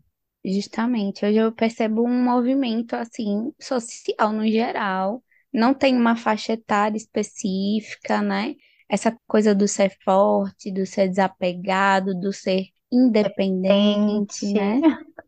Justamente, 0.44 1.26
hoje 1.26 1.36
eu 1.38 1.52
percebo 1.52 2.04
um 2.04 2.22
movimento 2.24 2.94
assim 2.94 3.52
social 3.60 4.32
no 4.32 4.46
geral, 4.46 5.20
não 5.52 5.74
tem 5.74 5.96
uma 5.96 6.14
faixa 6.14 6.52
etária 6.52 6.96
específica, 6.96 8.22
né? 8.22 8.54
Essa 8.88 9.18
coisa 9.26 9.52
do 9.52 9.66
ser 9.66 9.96
forte, 10.04 10.72
do 10.72 10.86
ser 10.86 11.08
desapegado, 11.08 12.14
do 12.14 12.32
ser 12.32 12.68
independente, 12.92 14.52
né? 14.54 14.80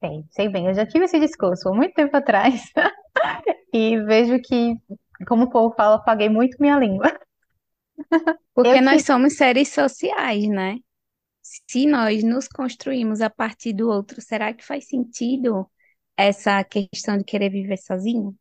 Sei, 0.00 0.24
sei 0.30 0.48
bem, 0.48 0.66
eu 0.66 0.74
já 0.74 0.86
tive 0.86 1.06
esse 1.06 1.18
discurso 1.18 1.68
há 1.68 1.74
muito 1.74 1.94
tempo 1.94 2.16
atrás. 2.16 2.62
E 3.72 3.98
vejo 4.04 4.40
que, 4.40 4.74
como 5.26 5.44
o 5.44 5.50
povo 5.50 5.74
fala, 5.76 5.98
paguei 6.02 6.28
muito 6.28 6.56
minha 6.60 6.78
língua. 6.78 7.12
Porque 8.54 8.80
Eu 8.80 8.82
nós 8.82 9.02
que 9.02 9.06
somos 9.06 9.36
seres 9.36 9.68
sociais, 9.72 10.48
né? 10.48 10.78
Se 11.42 11.86
nós 11.86 12.24
nos 12.24 12.48
construímos 12.48 13.20
a 13.20 13.30
partir 13.30 13.72
do 13.72 13.88
outro, 13.88 14.20
será 14.20 14.52
que 14.54 14.64
faz 14.64 14.88
sentido 14.88 15.70
essa 16.16 16.62
questão 16.64 17.18
de 17.18 17.24
querer 17.24 17.50
viver 17.50 17.78
sozinho? 17.78 18.36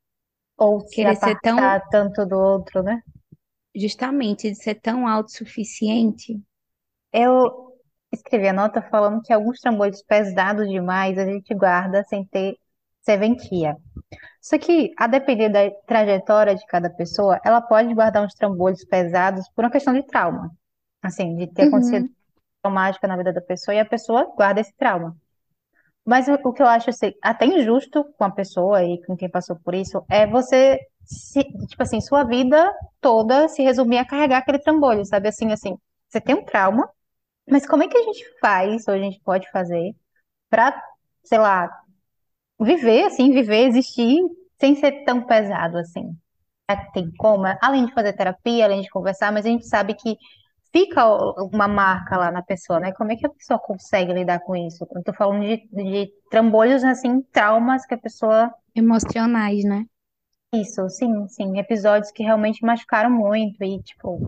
ou 0.57 0.81
se 0.81 0.95
Querer 0.95 1.15
ser 1.15 1.39
tão, 1.41 1.57
tanto 1.91 2.25
do 2.25 2.37
outro, 2.37 2.83
né? 2.83 3.01
justamente, 3.75 4.49
de 4.49 4.55
ser 4.55 4.75
tão 4.75 5.07
autossuficiente? 5.07 6.41
Eu 7.11 7.74
escrevi 8.15 8.47
a 8.47 8.53
nota 8.53 8.81
falando 8.81 9.21
que 9.21 9.33
alguns 9.33 9.59
trambolhos 9.59 10.03
pesados 10.03 10.67
demais 10.69 11.17
a 11.17 11.25
gente 11.25 11.53
guarda 11.55 12.03
sem 12.05 12.25
ter 12.25 12.55
serventia. 13.01 13.77
Só 14.41 14.57
que, 14.59 14.91
a 14.97 15.07
depender 15.07 15.49
da 15.49 15.69
trajetória 15.87 16.55
de 16.55 16.65
cada 16.67 16.89
pessoa, 16.89 17.39
ela 17.45 17.61
pode 17.61 17.93
guardar 17.93 18.23
uns 18.25 18.33
trambolhos 18.35 18.85
pesados 18.85 19.47
por 19.55 19.65
uma 19.65 19.71
questão 19.71 19.93
de 19.93 20.03
trauma. 20.05 20.51
Assim, 21.03 21.35
de 21.37 21.47
ter 21.47 21.63
acontecido 21.63 22.05
Uhum, 22.05 22.15
traumática 22.63 23.07
na 23.07 23.17
vida 23.17 23.33
da 23.33 23.41
pessoa 23.41 23.75
e 23.75 23.79
a 23.79 23.85
pessoa 23.85 24.33
guarda 24.35 24.61
esse 24.61 24.73
trauma. 24.77 25.15
Mas 26.05 26.27
o, 26.27 26.33
o 26.33 26.53
que 26.53 26.61
eu 26.61 26.67
acho 26.67 26.89
assim, 26.89 27.11
até 27.21 27.45
injusto 27.45 28.03
com 28.17 28.23
a 28.23 28.31
pessoa 28.31 28.83
e 28.83 29.01
com 29.05 29.15
quem 29.17 29.29
passou 29.29 29.55
por 29.57 29.73
isso 29.73 30.03
é 30.09 30.27
você, 30.27 30.79
se, 31.03 31.43
tipo 31.67 31.81
assim, 31.81 31.99
sua 32.01 32.23
vida 32.23 32.71
toda 33.01 33.47
se 33.49 33.63
resumir 33.63 33.97
a 33.97 34.05
carregar 34.05 34.39
aquele 34.39 34.59
trambolho, 34.59 35.05
sabe? 35.05 35.27
Assim, 35.29 35.51
assim, 35.51 35.75
você 36.09 36.21
tem 36.21 36.35
um 36.35 36.45
trauma, 36.45 36.87
mas 37.49 37.67
como 37.67 37.83
é 37.83 37.87
que 37.87 37.97
a 37.97 38.03
gente 38.03 38.25
faz, 38.39 38.87
ou 38.87 38.93
a 38.93 38.99
gente 38.99 39.21
pode 39.23 39.49
fazer, 39.51 39.93
pra, 40.49 40.81
sei 41.23 41.39
lá, 41.39 41.69
viver 42.59 43.05
assim, 43.05 43.31
viver, 43.31 43.67
existir 43.67 44.19
sem 44.59 44.75
ser 44.75 45.03
tão 45.05 45.25
pesado 45.25 45.77
assim? 45.77 46.17
Que 46.69 46.93
tem 46.93 47.11
como? 47.17 47.45
Além 47.61 47.85
de 47.85 47.93
fazer 47.93 48.13
terapia, 48.13 48.65
além 48.65 48.81
de 48.81 48.89
conversar, 48.89 49.31
mas 49.31 49.45
a 49.45 49.49
gente 49.49 49.67
sabe 49.67 49.95
que 49.95 50.17
fica 50.71 51.05
uma 51.37 51.67
marca 51.67 52.17
lá 52.17 52.31
na 52.31 52.41
pessoa, 52.43 52.79
né? 52.79 52.91
Como 52.93 53.11
é 53.11 53.15
que 53.15 53.25
a 53.25 53.29
pessoa 53.29 53.59
consegue 53.59 54.13
lidar 54.13 54.39
com 54.41 54.55
isso? 54.55 54.85
Eu 54.95 55.03
tô 55.03 55.13
falando 55.13 55.43
de, 55.43 55.67
de 55.71 56.11
trambolhos, 56.29 56.83
assim, 56.83 57.21
traumas 57.31 57.85
que 57.85 57.93
a 57.93 57.97
pessoa. 57.97 58.53
emocionais, 58.75 59.63
né? 59.63 59.85
Isso, 60.53 60.87
sim, 60.89 61.27
sim, 61.27 61.59
episódios 61.59 62.11
que 62.11 62.23
realmente 62.23 62.65
machucaram 62.65 63.09
muito 63.09 63.63
e, 63.63 63.81
tipo, 63.83 64.19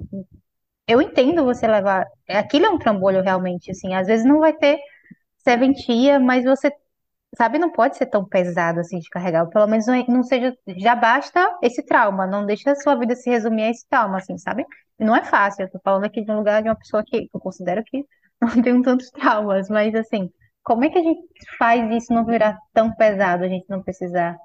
eu 0.88 1.02
entendo 1.02 1.44
você 1.46 1.68
levar. 1.68 2.06
Aquilo 2.30 2.66
é 2.68 2.70
um 2.70 2.80
trambolho 2.80 3.22
realmente, 3.24 3.72
assim, 3.72 3.94
às 3.94 4.08
vezes 4.08 4.26
não 4.26 4.40
vai 4.40 4.54
ter 4.54 4.80
serventia, 5.40 6.20
mas 6.20 6.46
você 6.46 6.72
Sabe, 7.38 7.60
não 7.60 7.72
pode 7.72 7.98
ser 7.98 8.08
tão 8.08 8.26
pesado 8.26 8.80
assim 8.80 9.00
de 9.00 9.10
carregar, 9.10 9.46
pelo 9.50 9.68
menos 9.68 9.86
não, 10.08 10.24
seja, 10.24 10.58
já 10.78 10.96
basta 10.96 11.58
esse 11.62 11.84
trauma, 11.86 12.26
não 12.26 12.46
deixa 12.46 12.72
a 12.72 12.76
sua 12.76 12.96
vida 12.96 13.16
se 13.16 13.30
resumir 13.30 13.64
a 13.64 13.70
esse 13.70 13.88
trauma, 13.88 14.18
assim, 14.18 14.38
sabe? 14.38 14.66
Não 14.98 15.16
é 15.16 15.24
fácil, 15.24 15.64
eu 15.64 15.70
tô 15.72 15.80
falando 15.84 16.06
aqui 16.06 16.24
de 16.24 16.32
um 16.32 16.38
lugar 16.38 16.64
de 16.64 16.70
uma 16.70 16.76
pessoa 16.76 17.04
que 17.06 17.30
eu 17.34 17.40
considero 17.40 17.84
que 17.86 18.06
não 18.42 18.62
tem 18.64 18.82
tantos 18.82 19.12
traumas, 19.12 19.70
mas 19.70 19.94
assim, 19.94 20.32
como 20.64 20.86
é 20.86 20.90
que 20.90 20.98
a 20.98 21.04
gente 21.04 21.28
faz 21.58 21.92
isso 21.92 22.14
não 22.14 22.26
virar 22.26 22.58
tão 22.74 22.94
pesado, 22.96 23.44
a 23.44 23.48
gente 23.50 23.66
não 23.70 23.84
precisar, 23.84 24.38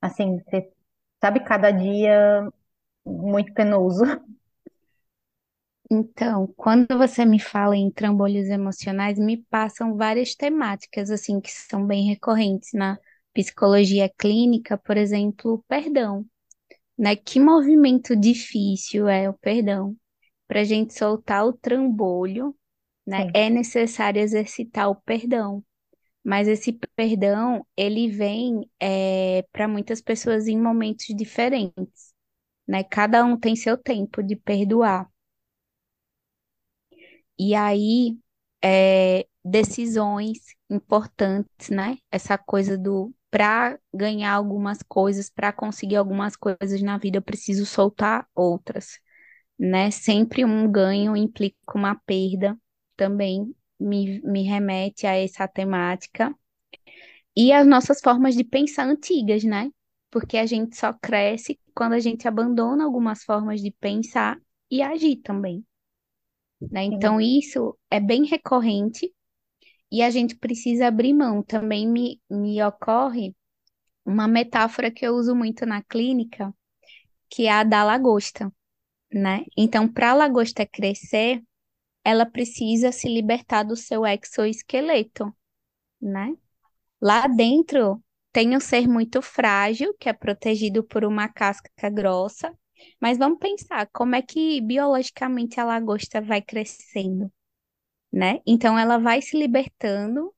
assim, 0.00 0.38
ter, 0.50 0.70
sabe, 1.20 1.40
cada 1.40 1.70
dia 1.70 2.48
muito 3.06 3.52
penoso? 3.54 4.04
Então, 5.94 6.46
quando 6.56 6.86
você 6.96 7.24
me 7.24 7.38
fala 7.38 7.76
em 7.76 7.90
trambolhos 7.90 8.46
emocionais, 8.48 9.18
me 9.18 9.36
passam 9.50 9.94
várias 9.96 10.34
temáticas, 10.34 11.10
assim, 11.10 11.38
que 11.40 11.50
são 11.50 11.86
bem 11.86 12.06
recorrentes 12.08 12.70
na 12.72 12.98
psicologia 13.34 14.08
clínica, 14.08 14.78
por 14.78 14.96
exemplo, 14.96 15.54
o 15.54 15.62
perdão. 15.64 16.24
né? 16.98 17.16
Que 17.16 17.40
movimento 17.40 18.16
difícil 18.16 19.08
é 19.08 19.28
o 19.30 19.34
perdão. 19.34 19.96
Para 20.48 20.60
a 20.62 20.64
gente 20.64 20.94
soltar 20.94 21.46
o 21.46 21.52
trambolho, 21.54 22.56
né? 23.06 23.26
É 23.34 23.50
necessário 23.50 24.20
exercitar 24.22 24.90
o 24.90 24.96
perdão. 24.96 25.64
Mas 26.24 26.48
esse 26.48 26.72
perdão, 26.96 27.66
ele 27.76 28.08
vem 28.10 28.70
para 29.52 29.68
muitas 29.68 30.00
pessoas 30.00 30.46
em 30.48 30.58
momentos 30.60 31.06
diferentes, 31.16 32.14
né? 32.68 32.84
Cada 32.84 33.24
um 33.24 33.38
tem 33.38 33.56
seu 33.56 33.76
tempo 33.78 34.22
de 34.22 34.36
perdoar. 34.36 35.08
E 37.42 37.54
aí, 37.54 38.18
é, 38.64 39.26
decisões 39.44 40.38
importantes, 40.70 41.70
né? 41.70 41.98
Essa 42.10 42.38
coisa 42.38 42.78
do 42.78 43.14
para 43.30 43.78
ganhar 43.94 44.32
algumas 44.34 44.82
coisas, 44.82 45.30
para 45.30 45.52
conseguir 45.52 45.96
algumas 45.96 46.36
coisas 46.36 46.82
na 46.82 46.98
vida, 46.98 47.18
eu 47.18 47.22
preciso 47.22 47.64
soltar 47.66 48.26
outras, 48.34 48.98
né? 49.58 49.90
Sempre 49.90 50.44
um 50.44 50.70
ganho 50.70 51.16
implica 51.16 51.56
uma 51.76 51.94
perda, 52.06 52.58
também 52.96 53.54
me, 53.80 54.20
me 54.22 54.42
remete 54.44 55.06
a 55.06 55.14
essa 55.16 55.48
temática. 55.48 56.34
e 57.36 57.52
as 57.52 57.66
nossas 57.66 58.00
formas 58.00 58.34
de 58.34 58.44
pensar 58.44 58.86
antigas, 58.86 59.44
né? 59.44 59.70
Porque 60.10 60.36
a 60.36 60.46
gente 60.46 60.76
só 60.76 60.92
cresce 60.92 61.58
quando 61.74 61.94
a 61.94 61.98
gente 62.00 62.28
abandona 62.28 62.84
algumas 62.84 63.24
formas 63.24 63.60
de 63.60 63.70
pensar 63.70 64.38
e 64.70 64.82
agir 64.82 65.16
também, 65.16 65.64
né? 66.70 66.84
Então 66.84 67.20
isso 67.20 67.76
é 67.90 68.00
bem 68.00 68.24
recorrente 68.24 69.12
e 69.90 70.02
a 70.02 70.10
gente 70.10 70.36
precisa 70.36 70.86
abrir 70.86 71.12
mão. 71.12 71.42
Também 71.42 71.86
me, 71.86 72.20
me 72.30 72.62
ocorre 72.62 73.34
uma 74.04 74.26
metáfora 74.26 74.90
que 74.90 75.06
eu 75.06 75.14
uso 75.14 75.34
muito 75.34 75.66
na 75.66 75.82
clínica, 75.82 76.54
que 77.28 77.46
é 77.46 77.52
a 77.52 77.64
da 77.64 77.84
lagosta, 77.84 78.52
né? 79.12 79.44
Então, 79.56 79.86
para 79.86 80.10
a 80.10 80.14
lagosta 80.14 80.66
crescer, 80.66 81.42
ela 82.04 82.26
precisa 82.26 82.90
se 82.90 83.08
libertar 83.08 83.62
do 83.62 83.76
seu 83.76 84.04
exoesqueleto, 84.06 85.34
né? 86.00 86.34
Lá 87.00 87.26
dentro 87.26 88.02
tem 88.32 88.56
um 88.56 88.60
ser 88.60 88.88
muito 88.88 89.20
frágil, 89.20 89.94
que 90.00 90.08
é 90.08 90.12
protegido 90.12 90.82
por 90.82 91.04
uma 91.04 91.28
casca 91.28 91.90
grossa, 91.90 92.56
mas 93.00 93.18
vamos 93.18 93.38
pensar 93.38 93.88
como 93.92 94.14
é 94.14 94.22
que 94.22 94.60
biologicamente 94.60 95.60
a 95.60 95.64
lagosta 95.64 96.20
vai 96.20 96.42
crescendo, 96.42 97.32
né? 98.12 98.40
Então 98.46 98.78
ela 98.78 98.98
vai 98.98 99.22
se 99.22 99.36
libertando 99.36 100.34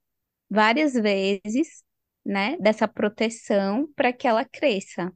várias 0.50 0.94
vezes, 0.94 1.84
né, 2.24 2.56
dessa 2.58 2.88
proteção 2.88 3.88
para 3.96 4.12
que 4.12 4.28
ela 4.28 4.44
cresça. 4.44 5.12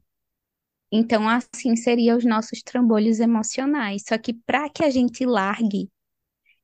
Então 0.90 1.28
assim 1.28 1.76
seriam 1.76 2.16
os 2.16 2.24
nossos 2.24 2.62
trambolhos 2.62 3.20
emocionais. 3.20 4.04
Só 4.08 4.16
que 4.18 4.32
para 4.34 4.68
que 4.70 4.84
a 4.84 4.90
gente 4.90 5.24
largue, 5.26 5.90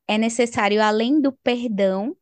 é 0.09 0.19
necessário 0.19 0.83
além 0.83 1.21
do 1.21 1.33
perdão, 1.33 2.17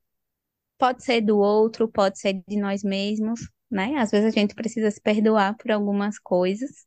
pode 0.78 1.04
ser 1.04 1.20
do 1.20 1.38
outro, 1.38 1.88
pode 1.88 2.18
ser 2.18 2.42
de 2.48 2.56
nós 2.56 2.82
mesmos, 2.82 3.40
né? 3.70 3.96
Às 3.98 4.10
vezes 4.10 4.26
a 4.34 4.40
gente 4.40 4.54
precisa 4.54 4.90
se 4.90 5.00
perdoar 5.00 5.56
por 5.56 5.70
algumas 5.70 6.18
coisas. 6.18 6.86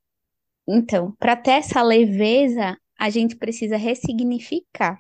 Então, 0.67 1.12
para 1.19 1.36
ter 1.36 1.51
essa 1.51 1.82
leveza, 1.82 2.78
a 2.99 3.10
gente 3.10 3.36
precisa 3.36 3.78
ressignificar. 3.78 4.99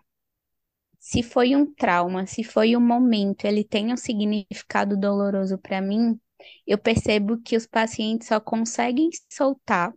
Se 0.99 1.21
foi 1.23 1.55
um 1.55 1.71
trauma, 1.73 2.25
se 2.25 2.43
foi 2.43 2.75
um 2.75 2.81
momento, 2.81 3.45
ele 3.45 3.63
tem 3.63 3.93
um 3.93 3.97
significado 3.97 4.97
doloroso 4.97 5.57
para 5.57 5.81
mim, 5.81 6.19
eu 6.65 6.77
percebo 6.77 7.37
que 7.41 7.55
os 7.55 7.67
pacientes 7.67 8.27
só 8.27 8.39
conseguem 8.39 9.09
soltar 9.31 9.93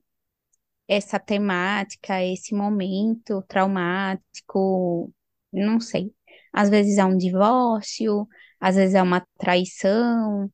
essa 0.88 1.18
temática, 1.18 2.22
esse 2.24 2.54
momento 2.54 3.42
traumático, 3.48 5.12
não 5.52 5.80
sei. 5.80 6.12
Às 6.52 6.70
vezes 6.70 6.98
é 6.98 7.04
um 7.04 7.16
divórcio, 7.16 8.26
às 8.60 8.76
vezes 8.76 8.94
é 8.94 9.02
uma 9.02 9.26
traição, 9.38 10.50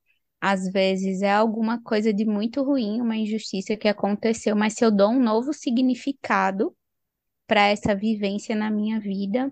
às 0.46 0.70
vezes 0.70 1.22
é 1.22 1.32
alguma 1.32 1.80
coisa 1.82 2.12
de 2.12 2.26
muito 2.26 2.62
ruim, 2.62 3.00
uma 3.00 3.16
injustiça 3.16 3.78
que 3.78 3.88
aconteceu, 3.88 4.54
mas 4.54 4.74
se 4.74 4.84
eu 4.84 4.90
dou 4.90 5.10
um 5.10 5.18
novo 5.18 5.54
significado 5.54 6.76
para 7.46 7.68
essa 7.68 7.94
vivência 7.94 8.54
na 8.54 8.70
minha 8.70 9.00
vida, 9.00 9.50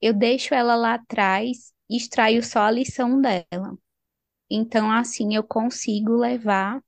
eu 0.00 0.14
deixo 0.14 0.54
ela 0.54 0.76
lá 0.76 0.94
atrás 0.94 1.72
e 1.90 1.96
extraio 1.96 2.40
só 2.40 2.60
a 2.60 2.70
lição 2.70 3.20
dela. 3.20 3.76
Então, 4.48 4.92
assim, 4.92 5.34
eu 5.34 5.42
consigo 5.42 6.12
levar 6.12 6.80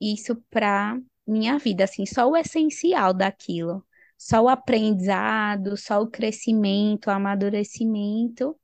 isso 0.00 0.34
para 0.48 0.98
minha 1.26 1.58
vida, 1.58 1.84
assim, 1.84 2.06
só 2.06 2.30
o 2.30 2.34
essencial 2.34 3.12
daquilo, 3.12 3.84
só 4.16 4.40
o 4.40 4.48
aprendizado, 4.48 5.76
só 5.76 6.00
o 6.00 6.08
crescimento, 6.08 7.08
o 7.08 7.10
amadurecimento 7.10 8.58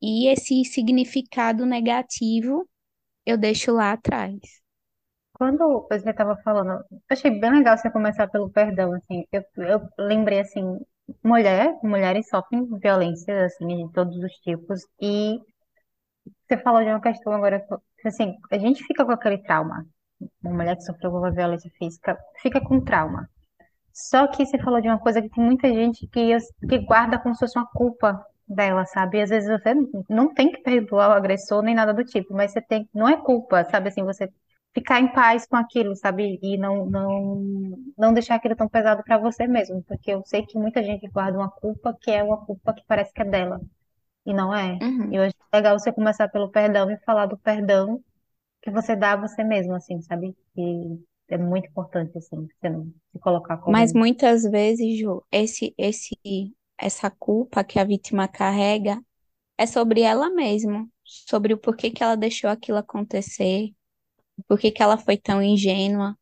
e 0.00 0.26
esse 0.26 0.64
significado 0.64 1.66
negativo 1.66 2.66
eu 3.26 3.38
deixo 3.38 3.72
lá 3.72 3.92
atrás. 3.92 4.38
Quando 5.32 5.86
você 5.90 6.10
estava 6.10 6.36
falando, 6.38 6.84
achei 7.10 7.30
bem 7.30 7.50
legal 7.50 7.76
você 7.76 7.90
começar 7.90 8.28
pelo 8.28 8.50
perdão, 8.50 8.92
assim, 8.92 9.24
eu, 9.32 9.42
eu 9.56 9.88
lembrei, 9.98 10.40
assim, 10.40 10.78
mulher, 11.22 11.76
mulheres 11.82 12.28
sofrem 12.28 12.66
violência, 12.78 13.46
assim, 13.46 13.66
de 13.66 13.92
todos 13.92 14.16
os 14.16 14.32
tipos, 14.34 14.86
e 15.00 15.40
você 16.46 16.56
falou 16.58 16.82
de 16.82 16.88
uma 16.88 17.00
questão 17.00 17.32
agora, 17.32 17.64
assim, 18.04 18.36
a 18.50 18.58
gente 18.58 18.84
fica 18.84 19.04
com 19.04 19.10
aquele 19.10 19.38
trauma, 19.38 19.84
uma 20.42 20.54
mulher 20.54 20.76
que 20.76 20.84
sofreu 20.84 21.10
uma 21.10 21.32
violência 21.32 21.70
física, 21.78 22.16
fica 22.40 22.60
com 22.60 22.80
trauma, 22.80 23.28
só 23.92 24.26
que 24.28 24.44
você 24.44 24.58
falou 24.58 24.80
de 24.80 24.88
uma 24.88 24.98
coisa 24.98 25.22
que 25.22 25.30
tem 25.30 25.44
muita 25.44 25.68
gente 25.68 26.06
que, 26.08 26.36
que 26.68 26.78
guarda 26.80 27.18
como 27.18 27.34
se 27.34 27.40
fosse 27.40 27.58
uma 27.58 27.66
culpa 27.66 28.24
dela, 28.48 28.84
sabe? 28.86 29.18
E 29.18 29.22
às 29.22 29.30
vezes 29.30 29.48
você 29.48 29.74
não 30.08 30.32
tem 30.34 30.50
que 30.50 30.58
perdoar 30.62 31.10
o 31.10 31.12
agressor 31.12 31.62
nem 31.62 31.74
nada 31.74 31.92
do 31.94 32.04
tipo, 32.04 32.34
mas 32.34 32.52
você 32.52 32.60
tem, 32.62 32.88
não 32.94 33.08
é 33.08 33.16
culpa, 33.20 33.64
sabe? 33.64 33.88
Assim, 33.88 34.04
você 34.04 34.28
ficar 34.74 35.00
em 35.00 35.12
paz 35.12 35.46
com 35.46 35.56
aquilo, 35.56 35.94
sabe? 35.96 36.38
E 36.42 36.56
não 36.58 36.86
não 36.86 37.42
não 37.96 38.12
deixar 38.12 38.36
aquilo 38.36 38.56
tão 38.56 38.68
pesado 38.68 39.02
para 39.04 39.18
você 39.18 39.46
mesmo, 39.46 39.82
porque 39.84 40.10
eu 40.12 40.22
sei 40.26 40.44
que 40.44 40.58
muita 40.58 40.82
gente 40.82 41.08
guarda 41.08 41.38
uma 41.38 41.50
culpa 41.50 41.96
que 42.00 42.10
é 42.10 42.22
uma 42.22 42.44
culpa 42.44 42.74
que 42.74 42.84
parece 42.86 43.12
que 43.12 43.22
é 43.22 43.24
dela 43.24 43.60
e 44.26 44.34
não 44.34 44.54
é. 44.54 44.72
Uhum. 44.82 45.12
E 45.12 45.16
eu 45.16 45.22
acho 45.22 45.34
legal 45.52 45.78
você 45.78 45.92
começar 45.92 46.28
pelo 46.28 46.50
perdão 46.50 46.90
e 46.90 46.96
falar 46.98 47.26
do 47.26 47.38
perdão 47.38 48.02
que 48.62 48.70
você 48.70 48.96
dá 48.96 49.12
a 49.12 49.16
você 49.16 49.44
mesmo, 49.44 49.74
assim, 49.74 50.00
sabe? 50.02 50.34
E 50.56 50.98
é 51.28 51.38
muito 51.38 51.68
importante, 51.68 52.16
assim, 52.16 52.48
você 52.60 52.68
não 52.70 52.86
se 53.12 53.18
colocar 53.20 53.58
como. 53.58 53.76
Mas 53.76 53.92
muitas 53.92 54.42
vezes, 54.44 54.98
Ju, 54.98 55.22
esse, 55.30 55.74
esse, 55.76 56.16
essa 56.78 57.10
culpa 57.10 57.64
que 57.64 57.78
a 57.78 57.84
vítima 57.84 58.28
carrega 58.28 59.00
é 59.58 59.66
sobre 59.66 60.02
ela 60.02 60.30
mesma, 60.30 60.88
sobre 61.04 61.54
o 61.54 61.58
porquê 61.58 61.90
que 61.90 62.02
ela 62.02 62.16
deixou 62.16 62.50
aquilo 62.50 62.78
acontecer, 62.78 63.72
porquê 64.48 64.70
que 64.70 64.82
ela 64.82 64.98
foi 64.98 65.16
tão 65.16 65.42
ingênua, 65.42 66.18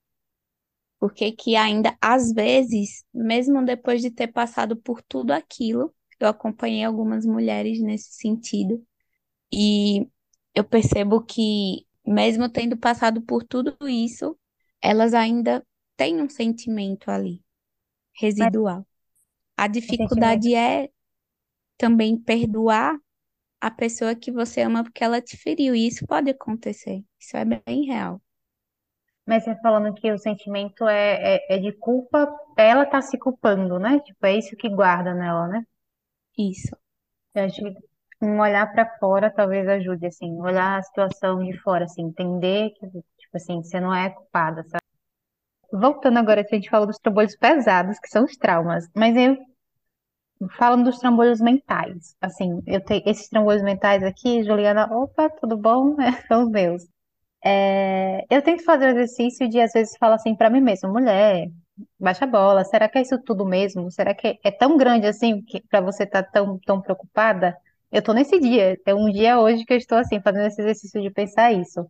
porquê 0.99 1.33
que 1.33 1.57
ainda, 1.57 1.97
às 2.01 2.33
vezes, 2.33 3.05
mesmo 3.13 3.65
depois 3.65 4.01
de 4.01 4.11
ter 4.11 4.29
passado 4.29 4.77
por 4.77 5.03
tudo 5.03 5.33
aquilo, 5.33 5.95
eu 6.21 6.29
acompanhei 6.29 6.85
algumas 6.85 7.27
mulheres 7.27 7.81
nesse 7.81 8.15
sentido, 8.15 8.85
e 9.53 10.09
eu 10.55 10.65
percebo 10.65 11.23
que, 11.23 11.87
mesmo 12.07 12.49
tendo 12.51 12.77
passado 12.77 13.23
por 13.23 13.45
tudo 13.45 13.77
isso, 13.89 14.39
elas 14.83 15.15
ainda 15.15 15.67
têm 15.97 16.23
um 16.23 16.29
sentimento 16.29 17.11
ali, 17.11 17.43
residual. 18.15 18.87
A 19.63 19.69
dificuldade 19.69 20.57
é 20.57 20.89
também 21.79 22.21
perdoar 22.21 22.99
a 23.61 23.71
pessoa 23.71 24.13
que 24.13 24.33
você 24.33 24.63
ama 24.63 24.83
porque 24.83 25.05
ela 25.05 25.23
te 25.23 25.37
feriu. 25.37 25.73
E 25.73 25.87
isso 25.87 26.05
pode 26.05 26.29
acontecer. 26.29 27.05
Isso 27.17 27.37
é 27.37 27.45
bem 27.45 27.87
real. 27.87 28.21
Mas 29.25 29.45
você 29.45 29.55
falando 29.61 29.95
que 29.95 30.11
o 30.11 30.19
sentimento 30.19 30.89
é, 30.89 31.37
é, 31.37 31.55
é 31.55 31.59
de 31.61 31.71
culpa, 31.75 32.29
ela 32.57 32.85
tá 32.85 33.01
se 33.01 33.17
culpando, 33.17 33.79
né? 33.79 34.01
Tipo, 34.01 34.27
é 34.27 34.37
isso 34.37 34.57
que 34.57 34.69
guarda 34.69 35.15
nela, 35.15 35.47
né? 35.47 35.63
Isso. 36.37 36.77
Eu 37.33 37.45
acho 37.45 37.63
que 37.63 37.73
um 38.21 38.41
olhar 38.41 38.67
para 38.73 38.99
fora 38.99 39.33
talvez 39.33 39.69
ajude, 39.69 40.07
assim, 40.07 40.41
olhar 40.41 40.81
a 40.81 40.83
situação 40.83 41.39
de 41.39 41.57
fora, 41.59 41.85
assim, 41.85 42.03
entender 42.03 42.71
que, 42.71 42.89
tipo 42.89 43.37
assim, 43.37 43.63
você 43.63 43.79
não 43.79 43.95
é 43.95 44.11
culpada, 44.11 44.65
sabe? 44.65 44.83
Voltando 45.73 46.19
agora, 46.19 46.41
a 46.41 46.55
gente 46.55 46.69
falou 46.69 46.89
dos 46.89 46.99
trambolhos 46.99 47.37
pesados, 47.37 48.01
que 48.01 48.09
são 48.09 48.25
os 48.25 48.37
traumas, 48.37 48.89
mas 48.97 49.17
eu 49.17 49.52
falando 50.59 50.85
dos 50.85 50.99
trambolhos 50.99 51.41
mentais, 51.41 52.17
assim, 52.21 52.63
eu 52.67 52.81
tenho 52.85 53.03
esses 53.07 53.29
trambolhos 53.29 53.63
mentais 53.63 54.03
aqui, 54.03 54.43
Juliana, 54.45 54.87
opa, 54.91 55.29
tudo 55.31 55.57
bom? 55.57 55.97
são 56.29 56.45
os 56.45 56.51
meus. 56.51 56.83
É, 57.45 58.25
eu 58.31 58.43
tento 58.43 58.65
fazer 58.65 58.87
o 58.87 58.91
exercício 58.91 59.49
de, 59.49 59.61
às 59.61 59.73
vezes, 59.73 59.97
falar 59.99 60.17
assim 60.17 60.35
para 60.37 60.51
mim 60.51 60.61
mesma, 60.61 60.89
mulher, 60.91 61.49
baixa 61.99 62.25
a 62.25 62.29
bola, 62.29 62.65
será 62.65 62.89
que 62.89 62.99
é 62.99 63.03
isso 63.03 63.19
tudo 63.23 63.45
mesmo? 63.47 63.91
Será 63.91 64.15
que 64.15 64.39
é 64.45 64.51
tão 64.51 64.77
grande 64.77 65.07
assim 65.07 65.43
que 65.43 65.61
para 65.69 65.81
você 65.81 66.05
estar 66.05 66.23
tá 66.25 66.31
tão, 66.33 66.59
tão 66.61 66.81
preocupada? 66.81 67.57
Eu 67.91 68.03
tô 68.03 68.13
nesse 68.13 68.39
dia, 68.41 68.77
é 68.87 68.95
um 68.95 69.11
dia 69.11 69.39
hoje 69.41 69.65
que 69.65 69.73
eu 69.73 69.77
estou 69.79 69.99
assim, 69.99 70.21
fazendo 70.21 70.47
esse 70.47 70.61
exercício 70.63 71.01
de 71.03 71.11
pensar 71.11 71.53
isso. 71.53 71.87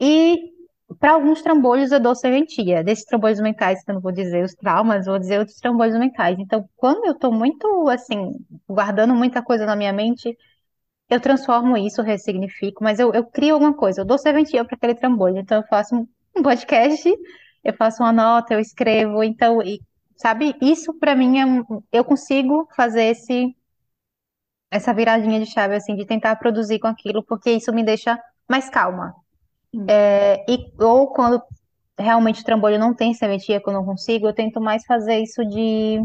E 0.00 0.52
para 0.98 1.12
alguns 1.12 1.42
trambolhos 1.42 1.92
eu 1.92 2.00
dou 2.00 2.14
serventia, 2.14 2.82
desses 2.82 3.04
trambolhos 3.04 3.40
mentais, 3.40 3.82
que 3.84 3.90
eu 3.90 3.94
não 3.94 4.00
vou 4.00 4.12
dizer 4.12 4.44
os 4.44 4.54
traumas, 4.54 5.06
vou 5.06 5.18
dizer 5.18 5.38
outros 5.38 5.58
trambolhos 5.58 5.98
mentais. 5.98 6.38
Então, 6.38 6.68
quando 6.76 7.06
eu 7.06 7.12
estou 7.12 7.32
muito, 7.32 7.88
assim, 7.88 8.32
guardando 8.68 9.14
muita 9.14 9.42
coisa 9.42 9.66
na 9.66 9.76
minha 9.76 9.92
mente, 9.92 10.36
eu 11.08 11.20
transformo 11.20 11.76
isso, 11.76 12.02
ressignifico, 12.02 12.84
mas 12.84 12.98
eu, 12.98 13.12
eu 13.12 13.24
crio 13.26 13.54
alguma 13.54 13.74
coisa, 13.74 14.02
eu 14.02 14.04
dou 14.04 14.18
serventia 14.18 14.64
para 14.64 14.76
aquele 14.76 14.94
trambolho. 14.94 15.38
Então, 15.38 15.58
eu 15.58 15.66
faço 15.68 15.94
um 16.36 16.42
podcast, 16.42 17.08
eu 17.64 17.74
faço 17.74 18.02
uma 18.02 18.12
nota, 18.12 18.54
eu 18.54 18.60
escrevo, 18.60 19.22
então, 19.22 19.62
e, 19.62 19.80
sabe, 20.16 20.54
isso 20.60 20.94
para 20.98 21.14
mim 21.14 21.38
é, 21.40 21.44
eu 21.92 22.04
consigo 22.04 22.68
fazer 22.76 23.04
esse 23.04 23.54
essa 24.70 24.94
viradinha 24.94 25.40
de 25.40 25.46
chave, 25.46 25.74
assim, 25.74 25.96
de 25.96 26.06
tentar 26.06 26.36
produzir 26.36 26.78
com 26.78 26.86
aquilo, 26.86 27.24
porque 27.24 27.50
isso 27.50 27.72
me 27.72 27.84
deixa 27.84 28.18
mais 28.48 28.68
calma. 28.70 29.14
É, 29.88 30.44
e, 30.50 30.72
ou 30.82 31.12
quando 31.12 31.42
realmente 31.98 32.40
o 32.42 32.44
trambolho 32.44 32.78
não 32.78 32.94
tem 32.94 33.14
serventia, 33.14 33.60
que 33.62 33.68
eu 33.68 33.72
não 33.72 33.84
consigo, 33.84 34.26
eu 34.26 34.34
tento 34.34 34.60
mais 34.60 34.84
fazer 34.86 35.18
isso 35.22 35.44
de 35.46 36.00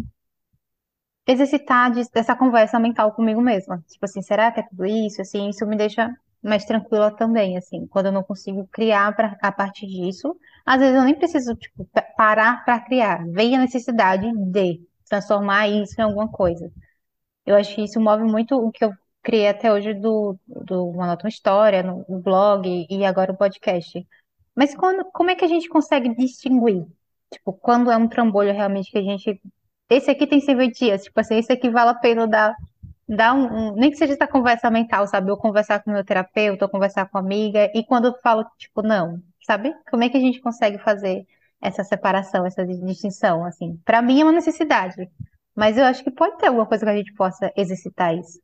exercitar 1.28 1.92
de, 1.92 2.04
dessa 2.12 2.36
conversa 2.36 2.80
mental 2.80 3.12
comigo 3.14 3.42
mesma. 3.42 3.84
Tipo 3.88 4.06
assim, 4.06 4.22
será 4.22 4.52
que 4.52 4.60
é 4.60 4.64
tudo 4.64 4.86
isso? 4.86 5.22
Assim, 5.22 5.50
isso 5.50 5.66
me 5.66 5.76
deixa 5.78 6.10
mais 6.44 6.66
tranquila 6.66 7.16
também, 7.16 7.58
assim, 7.58 7.88
quando 7.88 8.08
eu 8.08 8.12
não 8.12 8.24
consigo 8.24 8.68
criar 8.72 9.16
pra, 9.16 9.36
a 9.42 9.52
partir 9.52 9.88
disso. 9.88 10.36
Às 10.66 10.80
vezes 10.80 10.96
eu 10.96 11.04
nem 11.04 11.16
preciso, 11.16 11.56
tipo, 11.56 11.86
pa- 11.86 12.04
parar 12.18 12.64
para 12.66 12.80
criar. 12.80 13.26
Vem 13.32 13.56
a 13.56 13.60
necessidade 13.60 14.32
de 14.52 14.80
transformar 15.10 15.68
isso 15.68 16.00
em 16.00 16.04
alguma 16.04 16.28
coisa. 16.32 16.72
Eu 17.46 17.56
acho 17.58 17.76
que 17.76 17.84
isso 17.84 18.00
move 18.02 18.24
muito 18.26 18.56
o 18.58 18.72
que 18.72 18.86
eu 18.86 18.92
criei 19.26 19.48
até 19.48 19.74
hoje 19.74 19.94
do, 19.96 20.38
do 20.48 20.88
Uma 20.90 21.18
História, 21.26 21.82
no, 21.82 22.06
no 22.08 22.20
blog 22.20 22.86
e 22.90 23.04
agora 23.04 23.32
o 23.32 23.38
podcast. 23.38 24.08
Mas 24.56 24.76
quando, 24.76 25.04
como 25.12 25.32
é 25.32 25.36
que 25.36 25.44
a 25.44 25.48
gente 25.48 25.68
consegue 25.68 26.16
distinguir? 26.16 26.86
Tipo, 27.34 27.52
quando 27.54 27.92
é 27.92 27.98
um 27.98 28.08
trambolho 28.08 28.54
realmente 28.54 28.92
que 28.92 29.00
a 29.00 29.02
gente. 29.02 29.42
Esse 29.90 30.12
aqui 30.12 30.28
tem 30.28 30.40
serventias, 30.40 31.04
tipo 31.04 31.20
assim, 31.20 31.38
esse 31.38 31.52
aqui 31.52 31.70
vale 31.70 31.90
a 31.92 31.96
pena 31.96 32.28
dar, 32.28 32.56
dar 33.08 33.34
um, 33.34 33.72
um- 33.72 33.76
Nem 33.76 33.92
que 33.92 33.98
seja 33.98 34.14
essa 34.14 34.28
conversa 34.28 34.70
mental, 34.72 35.08
sabe? 35.08 35.30
Eu 35.32 35.38
conversar 35.38 35.84
com 35.84 35.92
meu 35.92 36.04
terapeuta, 36.06 36.66
ou 36.66 36.70
conversar 36.72 37.08
com 37.10 37.18
amiga, 37.18 37.72
e 37.76 37.84
quando 37.84 38.06
eu 38.06 38.14
falo, 38.22 38.46
tipo, 38.58 38.82
não, 38.84 39.22
sabe? 39.46 39.74
Como 39.90 40.04
é 40.04 40.10
que 40.10 40.18
a 40.18 40.20
gente 40.20 40.40
consegue 40.42 40.78
fazer 40.80 41.26
essa 41.62 41.84
separação, 41.84 42.46
essa 42.46 42.66
distinção, 42.66 43.44
assim? 43.46 43.78
Pra 43.86 44.02
mim 44.02 44.22
é 44.22 44.24
uma 44.24 44.32
necessidade, 44.32 45.10
mas 45.56 45.78
eu 45.78 45.86
acho 45.86 46.04
que 46.04 46.12
pode 46.12 46.38
ter 46.38 46.48
alguma 46.48 46.66
coisa 46.66 46.86
que 46.86 46.92
a 46.92 46.98
gente 46.98 47.14
possa 47.14 47.52
exercitar 47.58 48.16
isso. 48.16 48.40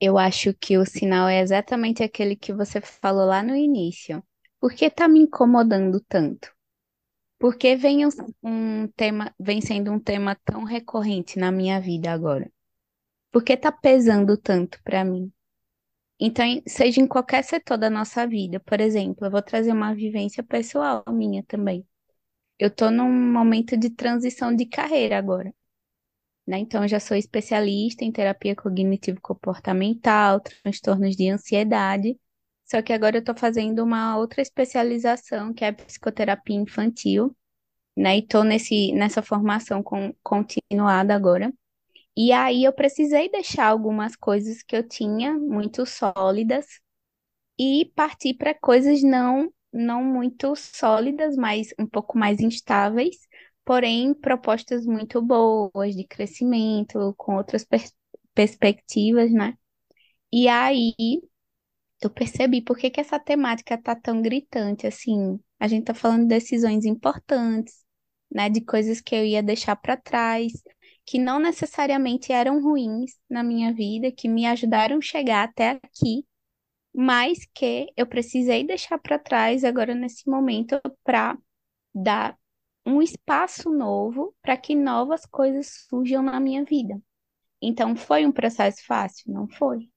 Eu 0.00 0.18
acho 0.18 0.52
que 0.54 0.76
o 0.78 0.84
sinal 0.86 1.28
é 1.28 1.40
exatamente 1.40 2.02
aquele 2.02 2.36
que 2.36 2.52
você 2.52 2.80
falou 2.80 3.26
lá 3.26 3.42
no 3.42 3.54
início. 3.56 4.22
Por 4.60 4.72
que 4.74 4.90
tá 4.90 5.08
me 5.08 5.20
incomodando 5.20 6.00
tanto? 6.08 6.52
Por 7.38 7.56
que 7.56 7.76
vem 7.76 8.06
um 8.06 8.10
um 8.42 8.88
tema, 8.96 9.34
vem 9.40 9.60
sendo 9.60 9.92
um 9.92 10.00
tema 10.00 10.36
tão 10.44 10.64
recorrente 10.64 11.38
na 11.38 11.52
minha 11.52 11.80
vida 11.80 12.12
agora? 12.12 12.50
Por 13.32 13.44
que 13.44 13.56
tá 13.56 13.72
pesando 13.72 14.36
tanto 14.38 14.80
para 14.84 15.04
mim? 15.04 15.32
Então, 16.20 16.46
seja 16.68 17.00
em 17.00 17.06
qualquer 17.06 17.44
setor 17.44 17.78
da 17.78 17.90
nossa 17.90 18.26
vida, 18.26 18.60
por 18.60 18.80
exemplo, 18.80 19.26
eu 19.26 19.30
vou 19.30 19.42
trazer 19.42 19.72
uma 19.72 19.94
vivência 19.94 20.42
pessoal 20.42 21.04
minha 21.08 21.42
também. 21.44 21.86
Eu 22.58 22.70
tô 22.70 22.90
num 22.90 23.10
momento 23.32 23.76
de 23.76 23.90
transição 23.90 24.54
de 24.56 24.66
carreira 24.66 25.18
agora, 25.18 25.54
né? 26.46 26.58
Então, 26.58 26.82
eu 26.84 26.88
já 26.88 27.00
sou 27.00 27.16
especialista 27.16 28.04
em 28.04 28.12
terapia 28.12 28.54
cognitivo-comportamental, 28.56 30.40
transtornos 30.40 31.16
de 31.16 31.28
ansiedade, 31.30 32.18
só 32.64 32.82
que 32.82 32.92
agora 32.92 33.18
eu 33.18 33.24
tô 33.24 33.34
fazendo 33.34 33.82
uma 33.82 34.16
outra 34.18 34.42
especialização, 34.42 35.52
que 35.54 35.64
é 35.64 35.72
psicoterapia 35.72 36.56
infantil, 36.56 37.36
né? 37.96 38.18
E 38.18 38.26
nesse, 38.44 38.92
nessa 38.92 39.22
formação 39.22 39.82
com, 39.82 40.14
continuada 40.22 41.14
agora. 41.14 41.52
E 42.16 42.32
aí 42.32 42.64
eu 42.64 42.72
precisei 42.72 43.30
deixar 43.30 43.66
algumas 43.68 44.16
coisas 44.16 44.62
que 44.62 44.76
eu 44.76 44.86
tinha 44.88 45.34
muito 45.34 45.86
sólidas 45.86 46.66
e 47.58 47.92
partir 47.94 48.34
para 48.34 48.54
coisas 48.54 49.02
não 49.02 49.52
não 49.72 50.02
muito 50.02 50.56
sólidas, 50.56 51.36
mas 51.36 51.68
um 51.78 51.86
pouco 51.86 52.16
mais 52.16 52.40
instáveis, 52.40 53.16
porém 53.66 54.14
propostas 54.14 54.86
muito 54.86 55.22
boas 55.22 55.96
de 55.96 56.06
crescimento, 56.06 57.14
com 57.18 57.36
outras 57.36 57.64
pers- 57.66 57.94
perspectivas, 58.34 59.32
né? 59.32 59.56
E 60.32 60.48
aí 60.48 60.94
eu 62.02 62.10
percebi 62.10 62.62
por 62.62 62.76
que 62.76 62.90
que 62.90 63.00
essa 63.00 63.18
temática 63.18 63.78
tá 63.80 63.94
tão 63.96 64.22
gritante 64.22 64.86
assim. 64.86 65.38
A 65.58 65.68
gente 65.68 65.84
tá 65.86 65.94
falando 65.94 66.22
de 66.22 66.28
decisões 66.28 66.84
importantes, 66.84 67.84
né, 68.30 68.50
de 68.50 68.60
coisas 68.60 69.00
que 69.00 69.14
eu 69.14 69.24
ia 69.24 69.42
deixar 69.42 69.76
para 69.76 69.96
trás, 69.96 70.52
que 71.06 71.18
não 71.18 71.38
necessariamente 71.38 72.32
eram 72.32 72.62
ruins 72.62 73.12
na 73.30 73.42
minha 73.42 73.72
vida, 73.72 74.12
que 74.12 74.28
me 74.28 74.46
ajudaram 74.46 74.98
a 74.98 75.00
chegar 75.00 75.44
até 75.44 75.70
aqui 75.82 76.24
mas 76.94 77.38
que 77.54 77.92
eu 77.96 78.06
precisei 78.06 78.66
deixar 78.66 78.98
para 78.98 79.18
trás 79.18 79.64
agora 79.64 79.94
nesse 79.94 80.28
momento 80.28 80.80
para 81.04 81.36
dar 81.94 82.38
um 82.86 83.02
espaço 83.02 83.70
novo 83.70 84.34
para 84.42 84.56
que 84.56 84.74
novas 84.74 85.26
coisas 85.26 85.86
surjam 85.88 86.22
na 86.22 86.40
minha 86.40 86.64
vida. 86.64 87.00
Então, 87.62 87.96
foi 87.96 88.26
um 88.26 88.32
processo 88.32 88.84
fácil? 88.86 89.32
Não 89.32 89.48
foi. 89.48 89.90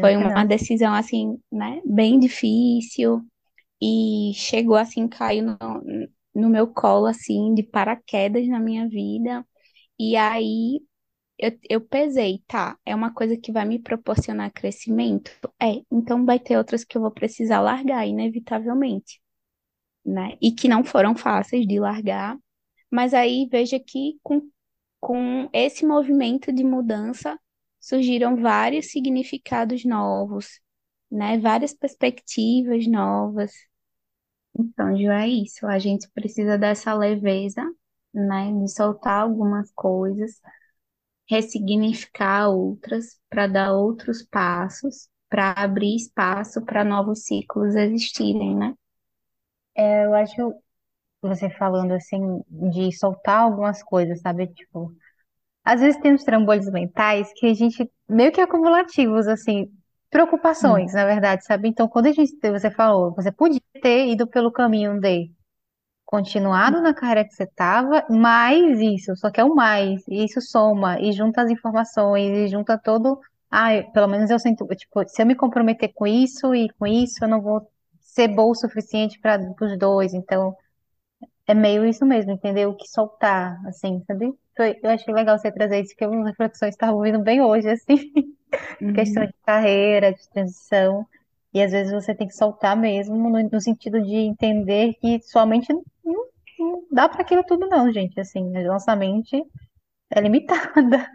Foi 0.00 0.16
uma 0.16 0.44
decisão 0.44 0.94
assim, 0.94 1.38
né, 1.52 1.80
bem 1.84 2.18
difícil 2.18 3.22
e 3.80 4.32
chegou 4.34 4.76
assim, 4.76 5.08
caiu 5.08 5.44
no, 5.44 5.58
no 6.34 6.50
meu 6.50 6.66
colo 6.66 7.06
assim 7.06 7.54
de 7.54 7.62
paraquedas 7.62 8.48
na 8.48 8.60
minha 8.60 8.88
vida. 8.88 9.46
E 9.98 10.16
aí 10.16 10.80
eu, 11.38 11.58
eu 11.70 11.80
pesei, 11.80 12.42
tá, 12.48 12.78
é 12.86 12.94
uma 12.94 13.14
coisa 13.14 13.36
que 13.38 13.52
vai 13.52 13.64
me 13.64 13.78
proporcionar 13.80 14.52
crescimento? 14.52 15.32
É, 15.62 15.82
então 15.92 16.26
vai 16.26 16.40
ter 16.40 16.58
outras 16.58 16.84
que 16.84 16.98
eu 16.98 17.02
vou 17.02 17.12
precisar 17.12 17.60
largar, 17.62 18.06
inevitavelmente, 18.06 19.21
né? 20.04 20.36
E 20.40 20.52
que 20.52 20.68
não 20.68 20.84
foram 20.84 21.16
fáceis 21.16 21.66
de 21.66 21.78
largar, 21.80 22.38
mas 22.90 23.14
aí 23.14 23.48
veja 23.50 23.78
que 23.80 24.18
com, 24.22 24.42
com 25.00 25.48
esse 25.52 25.86
movimento 25.86 26.52
de 26.52 26.64
mudança 26.64 27.38
surgiram 27.80 28.36
vários 28.36 28.90
significados 28.92 29.84
novos, 29.84 30.60
né? 31.10 31.38
Várias 31.38 31.74
perspectivas 31.74 32.86
novas. 32.86 33.52
Então, 34.58 34.96
Ju, 34.96 35.10
é 35.10 35.28
isso, 35.28 35.66
a 35.66 35.78
gente 35.78 36.08
precisa 36.10 36.58
dessa 36.58 36.92
leveza, 36.94 37.62
né? 38.12 38.52
De 38.52 38.68
soltar 38.70 39.22
algumas 39.22 39.70
coisas 39.72 40.40
ressignificar 41.28 42.48
outras, 42.50 43.18
para 43.30 43.46
dar 43.48 43.72
outros 43.74 44.22
passos, 44.22 45.08
para 45.28 45.52
abrir 45.52 45.96
espaço 45.96 46.64
para 46.64 46.84
novos 46.84 47.24
ciclos 47.24 47.74
existirem, 47.74 48.56
né? 48.56 48.74
É, 49.74 50.04
eu 50.06 50.14
acho 50.14 50.54
você 51.22 51.50
falando 51.50 51.92
assim 51.92 52.20
de 52.50 52.92
soltar 52.96 53.40
algumas 53.42 53.82
coisas, 53.82 54.20
sabe? 54.20 54.48
Tipo, 54.48 54.92
às 55.64 55.80
vezes 55.80 56.00
tem 56.00 56.14
uns 56.14 56.24
trambolhos 56.24 56.70
mentais 56.70 57.32
que 57.36 57.46
a 57.48 57.54
gente 57.54 57.90
meio 58.08 58.32
que 58.32 58.40
acumulativos, 58.40 59.28
assim, 59.28 59.66
Hum. 59.66 60.10
preocupações, 60.10 60.94
na 60.94 61.06
verdade, 61.06 61.44
sabe? 61.44 61.68
Então, 61.68 61.88
quando 61.88 62.06
a 62.08 62.12
gente, 62.12 62.36
você 62.50 62.70
falou, 62.70 63.14
você 63.14 63.32
podia 63.32 63.60
ter 63.82 64.08
ido 64.08 64.26
pelo 64.28 64.52
caminho 64.52 65.00
de 65.00 65.32
continuado 66.04 66.80
na 66.82 66.94
carreira 66.94 67.24
que 67.24 67.34
você 67.34 67.44
estava, 67.44 68.04
mais 68.10 68.80
isso, 68.80 69.16
só 69.16 69.30
que 69.30 69.40
é 69.40 69.44
o 69.44 69.54
mais, 69.54 70.02
e 70.08 70.24
isso 70.24 70.40
soma, 70.40 71.00
e 71.00 71.12
junta 71.12 71.42
as 71.42 71.50
informações, 71.50 72.30
e 72.36 72.48
junta 72.48 72.78
todo. 72.78 73.20
Ah, 73.50 73.70
pelo 73.92 74.08
menos 74.08 74.30
eu 74.30 74.38
sinto, 74.38 74.66
tipo, 74.68 75.06
se 75.08 75.22
eu 75.22 75.26
me 75.26 75.34
comprometer 75.36 75.92
com 75.94 76.06
isso 76.06 76.54
e 76.54 76.68
com 76.78 76.86
isso, 76.86 77.24
eu 77.24 77.28
não 77.28 77.40
vou 77.42 77.68
ser 78.14 78.28
boa 78.28 78.52
o 78.52 78.54
suficiente 78.54 79.18
para 79.20 79.40
os 79.62 79.78
dois, 79.78 80.14
então. 80.14 80.56
É 81.46 81.54
meio 81.54 81.84
isso 81.86 82.04
mesmo, 82.06 82.32
entendeu? 82.32 82.70
O 82.70 82.76
que 82.76 82.88
soltar, 82.88 83.60
assim, 83.66 84.02
sabe? 84.06 84.32
Foi, 84.56 84.78
eu 84.82 84.90
achei 84.90 85.12
legal 85.14 85.38
você 85.38 85.50
trazer 85.52 85.82
isso, 85.82 85.96
que 85.96 86.04
algumas 86.04 86.26
reflexões 86.30 86.70
estavam 86.74 87.00
vindo 87.02 87.20
bem 87.20 87.40
hoje, 87.42 87.68
assim, 87.70 87.96
questão 88.94 89.24
Uhum. 89.24 89.26
de 89.26 89.34
carreira, 89.44 90.12
de 90.12 90.28
transição, 90.30 91.06
e 91.54 91.62
às 91.62 91.72
vezes 91.72 91.92
você 91.92 92.14
tem 92.14 92.28
que 92.28 92.34
soltar 92.36 92.76
mesmo, 92.76 93.16
no, 93.30 93.50
no 93.50 93.60
sentido 93.60 94.02
de 94.02 94.14
entender 94.16 94.94
que 95.00 95.20
sua 95.22 95.46
mente 95.46 95.72
não, 95.72 95.84
não- 96.04 96.26
não 96.58 96.84
dá 96.92 97.08
para 97.08 97.22
aquilo 97.22 97.44
tudo, 97.44 97.68
não, 97.68 97.90
gente, 97.92 98.20
assim, 98.20 98.56
a 98.56 98.62
nossa 98.64 98.94
mente 98.96 99.42
é 100.14 100.20
limitada. 100.20 101.10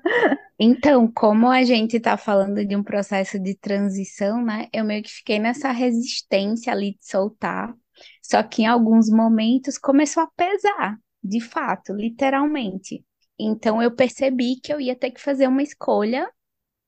Então, 0.60 1.12
como 1.12 1.50
a 1.50 1.64
gente 1.64 1.98
está 1.98 2.18
falando 2.18 2.66
de 2.66 2.76
um 2.76 2.84
processo 2.84 3.40
de 3.40 3.56
transição, 3.56 4.44
né? 4.44 4.68
Eu 4.74 4.84
meio 4.84 5.04
que 5.04 5.12
fiquei 5.12 5.38
nessa 5.38 5.72
resistência 5.72 6.74
ali 6.74 6.94
de 6.94 7.08
soltar, 7.08 7.76
só 8.24 8.42
que 8.42 8.64
em 8.64 8.66
alguns 8.66 9.10
momentos 9.10 9.78
começou 9.78 10.24
a 10.24 10.32
pesar, 10.36 10.98
de 11.24 11.40
fato, 11.40 11.94
literalmente. 11.94 13.06
Então, 13.40 13.82
eu 13.82 13.96
percebi 13.96 14.60
que 14.60 14.74
eu 14.74 14.82
ia 14.82 14.96
ter 14.96 15.12
que 15.12 15.22
fazer 15.22 15.48
uma 15.48 15.62
escolha, 15.62 16.28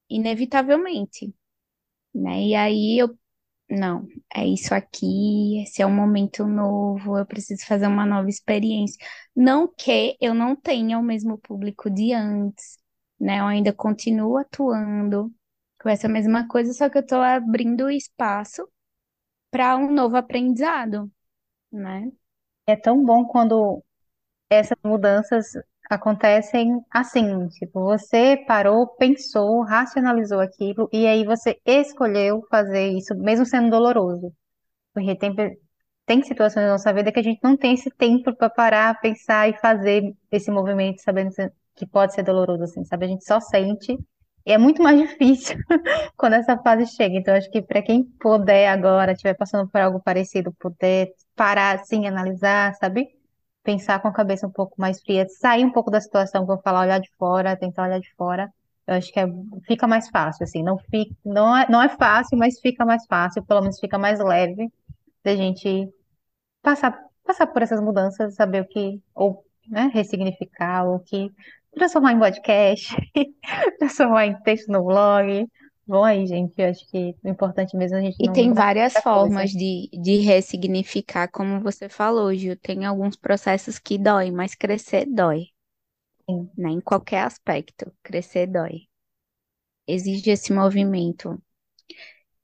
inevitavelmente, 0.10 1.34
né? 2.13 2.41
E 2.43 2.56
aí 2.56 2.98
eu 3.00 3.17
Não, 3.72 4.08
é 4.36 4.46
isso 4.48 4.74
aqui, 4.74 5.62
esse 5.62 5.80
é 5.82 5.86
um 5.86 5.94
momento 5.94 6.46
novo, 6.48 7.18
eu 7.20 7.26
preciso 7.26 7.64
fazer 7.68 7.86
uma 7.88 8.04
nova 8.06 8.28
experiência. 8.28 8.98
Não 9.36 9.68
que 9.72 10.18
eu 10.20 10.34
não 10.34 10.56
tenha 10.56 10.98
o 10.98 11.04
mesmo 11.04 11.38
público 11.38 11.88
de 11.90 12.12
antes, 12.14 12.80
né? 13.20 13.40
Eu 13.40 13.46
ainda 13.46 13.72
continuo 13.72 14.38
atuando 14.38 15.32
com 15.82 15.88
essa 15.90 16.08
mesma 16.10 16.48
coisa, 16.48 16.74
só 16.74 16.90
que 16.90 16.98
eu 16.98 17.02
estou 17.02 17.22
abrindo 17.22 17.90
espaço 17.92 18.68
para 19.52 19.78
um 19.78 19.92
novo 19.94 20.18
aprendizado, 20.18 21.12
né? 21.72 22.12
É 22.68 22.76
tão 22.76 23.04
bom 23.06 23.26
quando 23.26 23.84
essas 24.50 24.78
mudanças 24.84 25.54
acontecem 25.89 26.80
assim, 26.91 27.47
tipo, 27.49 27.82
você 27.84 28.38
parou, 28.47 28.88
pensou, 28.97 29.63
racionalizou 29.63 30.39
aquilo, 30.39 30.89
e 30.93 31.08
aí 31.08 31.25
você 31.25 31.60
escolheu 31.65 32.41
fazer 32.49 32.89
isso, 32.89 33.15
mesmo 33.15 33.45
sendo 33.45 33.69
doloroso. 33.71 34.32
Porque 34.93 35.15
tem, 35.17 35.36
tem 36.06 36.23
situações 36.23 36.65
na 36.65 36.71
nossa 36.73 36.93
vida 36.93 37.12
que 37.12 37.19
a 37.19 37.23
gente 37.23 37.39
não 37.43 37.56
tem 37.58 37.73
esse 37.73 37.89
tempo 37.91 38.36
para 38.36 38.49
parar, 38.49 38.99
pensar 38.99 39.49
e 39.49 39.58
fazer 39.60 40.04
esse 40.32 40.52
movimento, 40.52 41.02
sabendo 41.02 41.32
que 41.75 41.86
pode 41.88 42.13
ser 42.13 42.23
doloroso, 42.23 42.63
assim, 42.63 42.84
sabe? 42.86 43.06
A 43.06 43.10
gente 43.10 43.25
só 43.25 43.39
sente 43.39 43.97
E 44.45 44.52
é 44.52 44.58
muito 44.58 44.82
mais 44.84 44.99
difícil 45.10 45.58
quando 46.17 46.34
essa 46.34 46.58
fase 46.58 46.88
chega. 46.88 47.15
Então, 47.17 47.36
acho 47.36 47.49
que 47.52 47.62
para 47.62 47.82
quem 47.82 48.04
puder 48.19 48.67
agora, 48.69 49.12
estiver 49.13 49.36
passando 49.36 49.69
por 49.69 49.82
algo 49.82 50.02
parecido, 50.02 50.54
poder 50.60 51.13
parar 51.36 51.80
assim, 51.80 52.08
analisar, 52.08 52.73
sabe? 52.75 53.08
Pensar 53.70 54.00
com 54.02 54.08
a 54.08 54.12
cabeça 54.14 54.48
um 54.48 54.52
pouco 54.52 54.74
mais 54.82 55.00
fria, 55.00 55.28
sair 55.30 55.64
um 55.64 55.72
pouco 55.72 55.92
da 55.92 56.02
situação, 56.02 56.44
vou 56.44 56.60
falar, 56.60 56.82
olhar 56.82 57.00
de 57.00 57.12
fora, 57.20 57.56
tentar 57.56 57.84
olhar 57.84 58.00
de 58.00 58.12
fora. 58.16 58.52
Eu 58.88 58.96
acho 58.96 59.12
que 59.14 59.20
é- 59.20 59.28
fica 59.68 59.88
mais 59.88 60.10
fácil, 60.10 60.44
assim. 60.44 60.64
Não 60.64 60.76
fica, 60.80 61.14
não 61.24 61.56
é, 61.56 61.68
não 61.70 61.80
é 61.80 61.88
fácil, 61.90 62.36
mas 62.36 62.60
fica 62.60 62.84
mais 62.84 63.06
fácil, 63.06 63.46
pelo 63.46 63.62
menos 63.62 63.80
fica 63.80 63.96
mais 64.00 64.20
leve 64.20 64.72
da 65.24 65.36
gente 65.36 65.88
passar, 66.64 66.98
passar 67.26 67.48
por 67.48 67.62
essas 67.62 67.82
mudanças, 67.82 68.36
saber 68.36 68.64
o 68.64 68.68
que, 68.68 69.02
ou, 69.16 69.46
né, 69.68 69.92
ressignificar, 69.94 70.86
ou 70.88 71.00
que 71.02 71.32
transformar 71.76 72.14
em 72.14 72.20
podcast, 72.20 72.96
transformar 73.80 74.26
em 74.28 74.42
texto 74.42 74.72
no 74.72 74.84
blog. 74.84 75.48
Bom 75.89 76.04
aí, 76.06 76.25
gente, 76.25 76.54
eu 76.58 76.69
acho 76.69 76.88
que 76.89 77.17
o 77.23 77.28
importante 77.28 77.75
mesmo 77.75 77.97
é 77.97 77.99
a 77.99 78.04
gente 78.04 78.23
E 78.23 78.28
não 78.28 78.36
tem 78.36 78.54
mudar 78.54 78.54
várias 78.54 78.95
muita 78.95 79.02
coisa. 79.12 79.36
formas 79.41 79.49
de, 79.52 79.89
de 79.91 80.17
ressignificar, 80.19 81.28
como 81.28 81.60
você 81.60 81.89
falou, 81.89 82.34
Gil. 82.36 82.56
Tem 82.56 82.86
alguns 82.86 83.15
processos 83.17 83.80
que 83.80 83.97
doem, 83.97 84.32
mas 84.32 84.56
crescer 84.56 85.06
dói, 85.08 85.47
Sim, 86.25 86.49
né? 86.56 86.69
Em 86.69 86.80
qualquer 86.82 87.23
aspecto, 87.23 87.91
crescer 88.04 88.45
dói. 88.47 88.88
Exige 89.88 90.32
esse 90.32 90.54
movimento. 90.54 91.38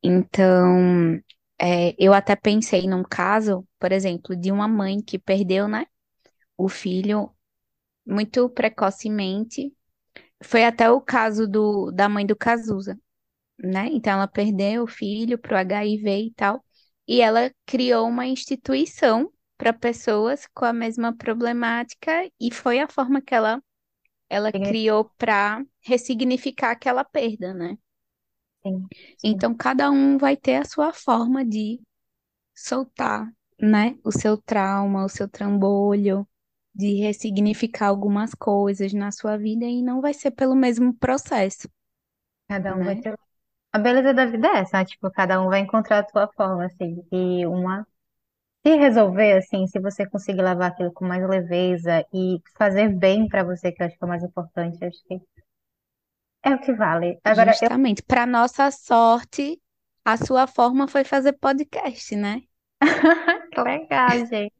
Então, 0.04 1.16
é, 1.60 1.96
eu 1.98 2.14
até 2.14 2.36
pensei 2.36 2.88
num 2.88 3.04
caso, 3.04 3.68
por 3.80 3.92
exemplo, 3.92 4.36
de 4.36 4.52
uma 4.52 4.68
mãe 4.68 5.02
que 5.02 5.18
perdeu, 5.20 5.68
né, 5.68 5.86
o 6.58 6.70
filho 6.70 7.32
muito 8.06 8.50
precocemente. 8.50 9.74
Foi 10.44 10.66
até 10.66 10.90
o 10.92 11.02
caso 11.02 11.48
do, 11.48 11.92
da 11.92 12.10
mãe 12.10 12.26
do 12.26 12.36
Cazuza, 12.36 13.00
né? 13.60 13.88
Então, 13.92 14.14
ela 14.14 14.28
perdeu 14.28 14.84
o 14.84 14.88
filho 14.88 15.38
para 15.38 15.56
o 15.56 15.60
HIV 15.60 16.18
e 16.28 16.32
tal, 16.34 16.64
e 17.08 17.22
ela 17.22 17.52
criou 17.66 18.08
uma 18.08 18.26
instituição 18.28 19.32
para 19.58 19.74
pessoas 19.74 20.48
com 20.54 20.66
a 20.66 20.74
mesma 20.74 21.16
problemática, 21.16 22.30
e 22.40 22.52
foi 22.54 22.80
a 22.80 22.88
forma 22.90 23.22
que 23.22 23.34
ela, 23.36 23.62
ela 24.30 24.54
criou 24.54 25.06
para 25.18 25.64
ressignificar 25.82 26.72
aquela 26.72 27.04
perda, 27.06 27.54
né? 27.54 27.78
sim. 28.64 28.90
Então, 29.24 29.54
cada 29.56 29.90
um 29.92 30.18
vai 30.18 30.38
ter 30.38 30.56
a 30.58 30.66
sua 30.66 30.94
forma 30.94 31.44
de 31.46 31.82
soltar, 32.56 33.32
né? 33.62 33.98
O 34.06 34.12
seu 34.12 34.38
trauma, 34.38 35.06
o 35.06 35.10
seu 35.10 35.30
trambolho, 35.30 36.28
de 36.76 36.96
ressignificar 37.02 37.88
algumas 37.90 38.34
coisas 38.36 38.94
na 38.94 39.12
sua 39.12 39.38
vida 39.38 39.66
e 39.66 39.82
não 39.84 40.02
vai 40.02 40.14
ser 40.14 40.32
pelo 40.32 40.56
mesmo 40.56 40.94
processo, 40.96 41.70
Cada 42.48 42.76
um 42.76 42.84
vai 42.84 42.96
né? 42.96 43.04
ter. 43.04 43.16
A 43.76 43.78
beleza 43.78 44.14
da 44.14 44.26
vida 44.26 44.48
é 44.48 44.60
essa, 44.60 44.78
né? 44.78 44.86
Tipo, 44.86 45.12
cada 45.12 45.42
um 45.42 45.50
vai 45.50 45.60
encontrar 45.60 46.00
a 46.00 46.08
sua 46.08 46.30
forma, 46.30 46.66
assim. 46.66 47.06
E 47.12 47.46
uma. 47.46 47.86
Se 48.66 48.74
resolver, 48.74 49.34
assim, 49.34 49.68
se 49.68 49.82
você 49.82 50.08
conseguir 50.10 50.42
levar 50.42 50.68
aquilo 50.68 50.94
com 50.94 51.06
mais 51.06 51.28
leveza 51.28 52.06
e 52.14 52.40
fazer 52.58 52.88
bem 52.88 53.28
pra 53.28 53.44
você, 53.44 53.74
que 53.74 53.84
eu 53.84 53.88
acho 53.88 53.98
que 53.98 54.04
é 54.04 54.06
o 54.06 54.10
mais 54.10 54.24
importante, 54.24 54.86
acho 54.86 55.04
que 55.06 55.20
é 56.42 56.56
o 56.56 56.60
que 56.60 56.72
vale. 56.72 57.20
Agora, 57.22 57.50
eu. 57.50 57.54
Justamente. 57.54 58.02
Para 58.02 58.26
nossa 58.26 58.72
sorte, 58.72 59.62
a 60.06 60.16
sua 60.16 60.48
forma 60.48 60.88
foi 60.88 61.04
fazer 61.04 61.34
podcast, 61.34 62.16
né? 62.16 62.44
Que 63.52 63.62
legal, 63.62 64.10
gente. 64.26 64.54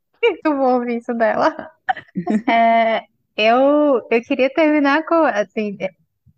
Eu 0.44 0.58
vou 0.58 0.74
ouvir 0.74 0.98
isso 0.98 1.14
dela. 1.14 1.72
É, 2.50 3.04
eu, 3.38 4.06
eu 4.12 4.22
queria 4.24 4.50
terminar 4.54 5.06
com, 5.06 5.24
assim, 5.24 5.78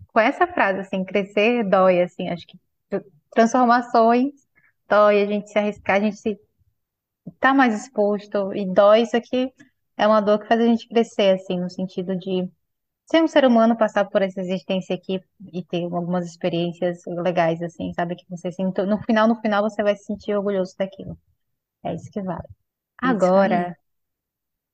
com 0.09 0.19
essa 0.19 0.45
frase, 0.45 0.81
assim, 0.81 1.03
crescer 1.05 1.63
dói, 1.63 2.01
assim, 2.01 2.29
acho 2.29 2.45
que 2.45 2.57
transformações 3.37 4.33
dói, 4.89 5.21
a 5.21 5.25
gente 5.27 5.49
se 5.49 5.59
arriscar, 5.59 5.97
a 5.97 5.99
gente 5.99 6.17
se 6.17 6.39
tá 7.39 7.53
mais 7.53 7.83
exposto 7.83 8.53
e 8.53 8.65
dói, 8.65 9.01
isso 9.01 9.15
aqui 9.15 9.53
é 9.95 10.07
uma 10.07 10.21
dor 10.21 10.39
que 10.39 10.47
faz 10.47 10.59
a 10.59 10.65
gente 10.65 10.87
crescer, 10.87 11.35
assim, 11.35 11.59
no 11.59 11.69
sentido 11.69 12.15
de 12.17 12.49
ser 13.05 13.21
um 13.23 13.27
ser 13.27 13.45
humano, 13.45 13.77
passar 13.77 14.05
por 14.05 14.21
essa 14.21 14.41
existência 14.41 14.95
aqui 14.95 15.21
e 15.53 15.63
ter 15.63 15.83
algumas 15.83 16.25
experiências 16.25 17.03
legais, 17.05 17.61
assim, 17.61 17.93
sabe, 17.93 18.15
que 18.15 18.25
você 18.29 18.51
sente, 18.51 18.81
no 18.83 18.97
final, 19.03 19.27
no 19.27 19.35
final 19.41 19.63
você 19.63 19.83
vai 19.83 19.95
se 19.95 20.05
sentir 20.05 20.35
orgulhoso 20.35 20.75
daquilo, 20.77 21.17
é 21.83 21.93
isso 21.93 22.09
que 22.11 22.21
vale. 22.21 22.47
Isso 23.03 23.37
aí. 23.37 23.67
Agora, 23.67 23.77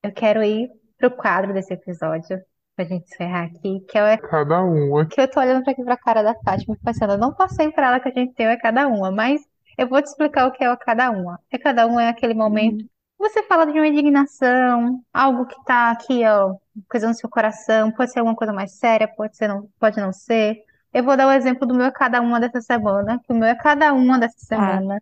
eu 0.03 0.13
quero 0.13 0.43
ir 0.43 0.69
pro 0.97 1.11
quadro 1.15 1.53
desse 1.53 1.73
episódio, 1.73 2.41
pra 2.75 2.85
gente 2.85 3.05
encerrar 3.05 3.45
aqui, 3.45 3.81
que 3.87 3.97
é 3.97 4.15
o 4.15 4.17
cada 4.29 4.61
uma. 4.63 5.05
Que 5.07 5.21
eu 5.21 5.29
tô 5.29 5.39
olhando 5.39 5.63
pra 5.63 5.73
aqui 5.73 5.83
pra 5.83 5.97
cara 5.97 6.23
da 6.23 6.35
Fátima 6.43 6.75
e 6.75 6.79
pensando, 6.83 7.13
eu 7.13 7.17
não 7.17 7.33
passei 7.33 7.71
pra 7.71 7.87
ela 7.87 7.99
que 7.99 8.09
a 8.09 8.11
gente 8.11 8.33
tem 8.33 8.47
o 8.47 8.49
é 8.49 8.57
cada 8.57 8.87
uma, 8.87 9.11
mas 9.11 9.41
eu 9.77 9.87
vou 9.87 10.01
te 10.01 10.07
explicar 10.07 10.47
o 10.47 10.51
que 10.51 10.63
é 10.63 10.71
o 10.71 10.77
cada 10.77 11.11
uma. 11.11 11.39
É 11.51 11.57
cada 11.57 11.85
uma 11.87 12.03
é 12.03 12.09
aquele 12.09 12.33
momento 12.33 12.77
que 12.79 12.89
você 13.19 13.43
fala 13.43 13.65
de 13.65 13.73
uma 13.73 13.87
indignação, 13.87 15.01
algo 15.13 15.45
que 15.45 15.55
tá 15.65 15.91
aqui, 15.91 16.25
ó, 16.25 16.55
coisa 16.89 17.07
no 17.07 17.13
seu 17.13 17.29
coração, 17.29 17.91
pode 17.91 18.11
ser 18.11 18.19
alguma 18.19 18.35
coisa 18.35 18.53
mais 18.53 18.73
séria, 18.77 19.07
pode 19.07 19.37
ser 19.37 19.47
não, 19.47 19.69
pode 19.79 19.99
não 19.99 20.11
ser. 20.11 20.57
Eu 20.93 21.03
vou 21.03 21.15
dar 21.17 21.27
o 21.27 21.31
exemplo 21.31 21.67
do 21.67 21.73
meu 21.73 21.85
é 21.87 21.91
cada 21.91 22.21
uma 22.21 22.39
dessa 22.39 22.61
semana, 22.61 23.19
que 23.23 23.31
o 23.33 23.35
meu 23.35 23.47
é 23.47 23.55
cada 23.55 23.93
uma 23.93 24.19
dessa 24.19 24.37
Tá. 24.39 24.45
semana 24.47 25.01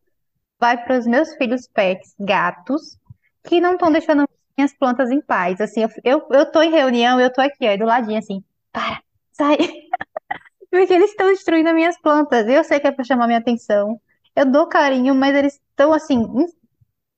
vai 0.59 0.83
para 0.83 0.97
os 0.99 1.05
meus 1.07 1.33
filhos 1.35 1.67
pets, 1.67 2.13
gatos, 2.19 2.97
que 3.43 3.59
não 3.59 3.73
estão 3.73 3.91
deixando 3.91 4.27
minhas 4.61 4.73
plantas 4.73 5.09
em 5.11 5.21
paz. 5.21 5.59
Assim, 5.61 5.81
eu, 6.03 6.25
eu, 6.31 6.51
tô 6.51 6.61
em 6.61 6.71
reunião, 6.71 7.19
eu 7.19 7.31
tô 7.31 7.41
aqui, 7.41 7.67
ó, 7.67 7.77
do 7.77 7.85
ladinho, 7.85 8.19
assim, 8.19 8.43
para, 8.71 9.01
sai, 9.33 9.57
porque 10.71 10.93
eles 10.93 11.11
estão 11.11 11.27
destruindo 11.27 11.69
as 11.69 11.75
minhas 11.75 11.99
plantas. 12.01 12.47
Eu 12.47 12.63
sei 12.63 12.79
que 12.79 12.87
é 12.87 12.91
para 12.91 13.03
chamar 13.03 13.27
minha 13.27 13.39
atenção. 13.39 13.99
Eu 14.35 14.45
dou 14.45 14.67
carinho, 14.67 15.15
mas 15.15 15.35
eles 15.35 15.55
estão 15.55 15.93
assim, 15.93 16.19
"Hum, 16.19 16.47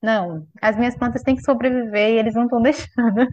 não, 0.02 0.46
as 0.62 0.76
minhas 0.76 0.96
plantas 0.96 1.22
têm 1.22 1.36
que 1.36 1.42
sobreviver 1.42 2.10
e 2.12 2.18
eles 2.18 2.34
não 2.34 2.44
estão 2.44 2.60
deixando. 2.62 3.28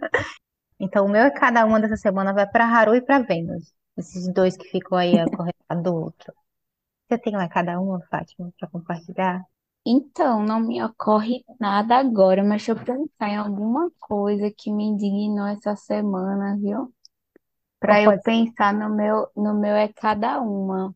Então, 0.80 1.06
o 1.06 1.10
meu 1.10 1.26
e 1.28 1.32
cada 1.32 1.65
uma 1.65 1.80
dessa 1.80 1.97
semana 1.97 2.34
vai 2.34 2.47
para 2.47 2.65
Haru 2.65 2.95
e 2.95 3.02
para 3.02 3.19
Vênus. 3.19 3.74
Esses 3.97 4.28
dois 4.34 4.58
que 4.58 4.67
ficam 4.69 4.97
aí 4.97 5.17
a 5.17 5.28
correr 5.30 5.54
do 5.84 5.95
outro. 5.95 6.34
Você 7.10 7.17
tem 7.19 7.34
lá 7.36 7.47
cada 7.50 7.80
uma, 7.80 8.02
Fátima, 8.10 8.52
para 8.60 8.69
compartilhar? 8.69 9.43
Então, 9.86 10.44
não 10.44 10.60
me 10.60 10.84
ocorre 10.84 11.44
nada 11.60 11.98
agora, 11.98 12.44
mas 12.44 12.63
deixa 12.65 12.72
eu 12.74 12.76
pensar 12.86 13.30
em 13.30 13.38
alguma 13.38 13.89
coisa 14.00 14.52
que 14.56 14.72
me 14.72 14.84
indignou 14.86 15.48
essa 15.48 15.76
semana, 15.76 16.56
viu? 16.58 16.94
Para 17.80 18.02
eu 18.04 18.12
pode 18.12 18.24
pensar 18.24 18.74
no 18.74 18.96
meu, 18.96 19.28
no 19.36 19.54
meu 19.60 19.76
é 19.76 19.88
cada 19.89 20.41
uma. 20.41 20.96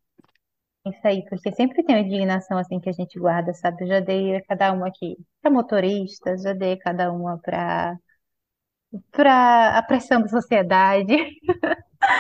Isso 0.86 1.08
aí, 1.08 1.24
porque 1.30 1.52
sempre 1.54 1.84
tem 1.84 1.95
uma 1.98 2.02
indignação 2.06 2.58
assim 2.58 2.80
que 2.80 2.89
a 2.89 2.93
gente 2.93 3.19
guarda, 3.19 3.54
sabe? 3.54 3.84
Eu 3.86 3.88
já 3.89 4.00
dei 4.02 4.41
cada 4.43 4.74
uma 4.74 4.88
aqui 4.88 5.17
para 5.41 5.52
motoristas, 5.52 6.43
já 6.43 6.54
dei 6.54 6.78
cada 6.78 7.12
uma 7.13 7.39
para 7.39 7.98
para 9.12 9.78
a 9.78 9.84
pressão 9.84 10.21
da 10.21 10.28
sociedade, 10.28 11.15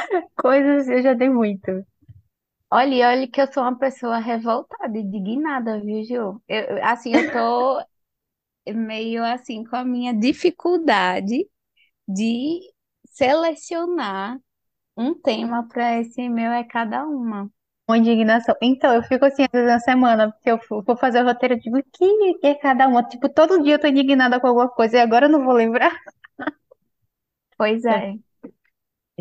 coisas 0.35 0.87
eu 0.87 1.01
já 1.01 1.13
dei 1.13 1.29
muito. 1.29 1.71
Olha, 2.71 3.09
olha 3.09 3.27
que 3.27 3.39
eu 3.41 3.51
sou 3.51 3.63
uma 3.63 3.77
pessoa 3.77 4.17
revoltada, 4.17 4.97
indignada, 4.97 5.79
viu, 5.79 6.03
Ju? 6.03 6.41
Eu, 6.47 6.83
assim, 6.83 7.15
eu 7.15 7.23
tô 7.31 7.81
meio 8.73 9.23
assim 9.25 9.63
com 9.63 9.75
a 9.75 9.85
minha 9.85 10.13
dificuldade 10.13 11.47
de 12.07 12.61
selecionar 13.07 14.39
um 14.97 15.15
tema 15.15 15.67
para 15.67 15.99
esse 16.01 16.29
meu 16.29 16.51
é 16.51 16.63
cada 16.63 17.05
uma. 17.05 17.51
Uma 17.87 17.97
indignação. 17.99 18.55
Então, 18.61 18.93
eu 18.93 19.03
fico 19.03 19.25
assim, 19.25 19.43
às 19.43 19.49
vezes 19.51 19.67
na 19.67 19.79
semana, 19.79 20.31
porque 20.31 20.49
eu 20.51 20.59
vou 20.85 20.97
fazer 20.97 21.21
o 21.21 21.25
roteiro, 21.25 21.53
eu 21.55 21.59
digo, 21.59 21.77
que 21.93 22.33
que 22.39 22.47
é 22.47 22.55
cada 22.55 22.87
uma? 22.87 23.03
Tipo, 23.03 23.29
todo 23.29 23.61
dia 23.63 23.75
eu 23.75 23.79
tô 23.79 23.87
indignada 23.87 24.39
com 24.39 24.47
alguma 24.47 24.69
coisa 24.69 24.97
e 24.97 24.99
agora 24.99 25.25
eu 25.27 25.29
não 25.29 25.43
vou 25.45 25.53
lembrar. 25.53 25.91
Pois 27.57 27.83
é. 27.85 28.19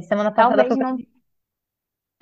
Semana 0.08 0.32
passada 0.34 0.64
Talvez 0.64 0.68
foi. 0.68 0.76
não 0.76 0.98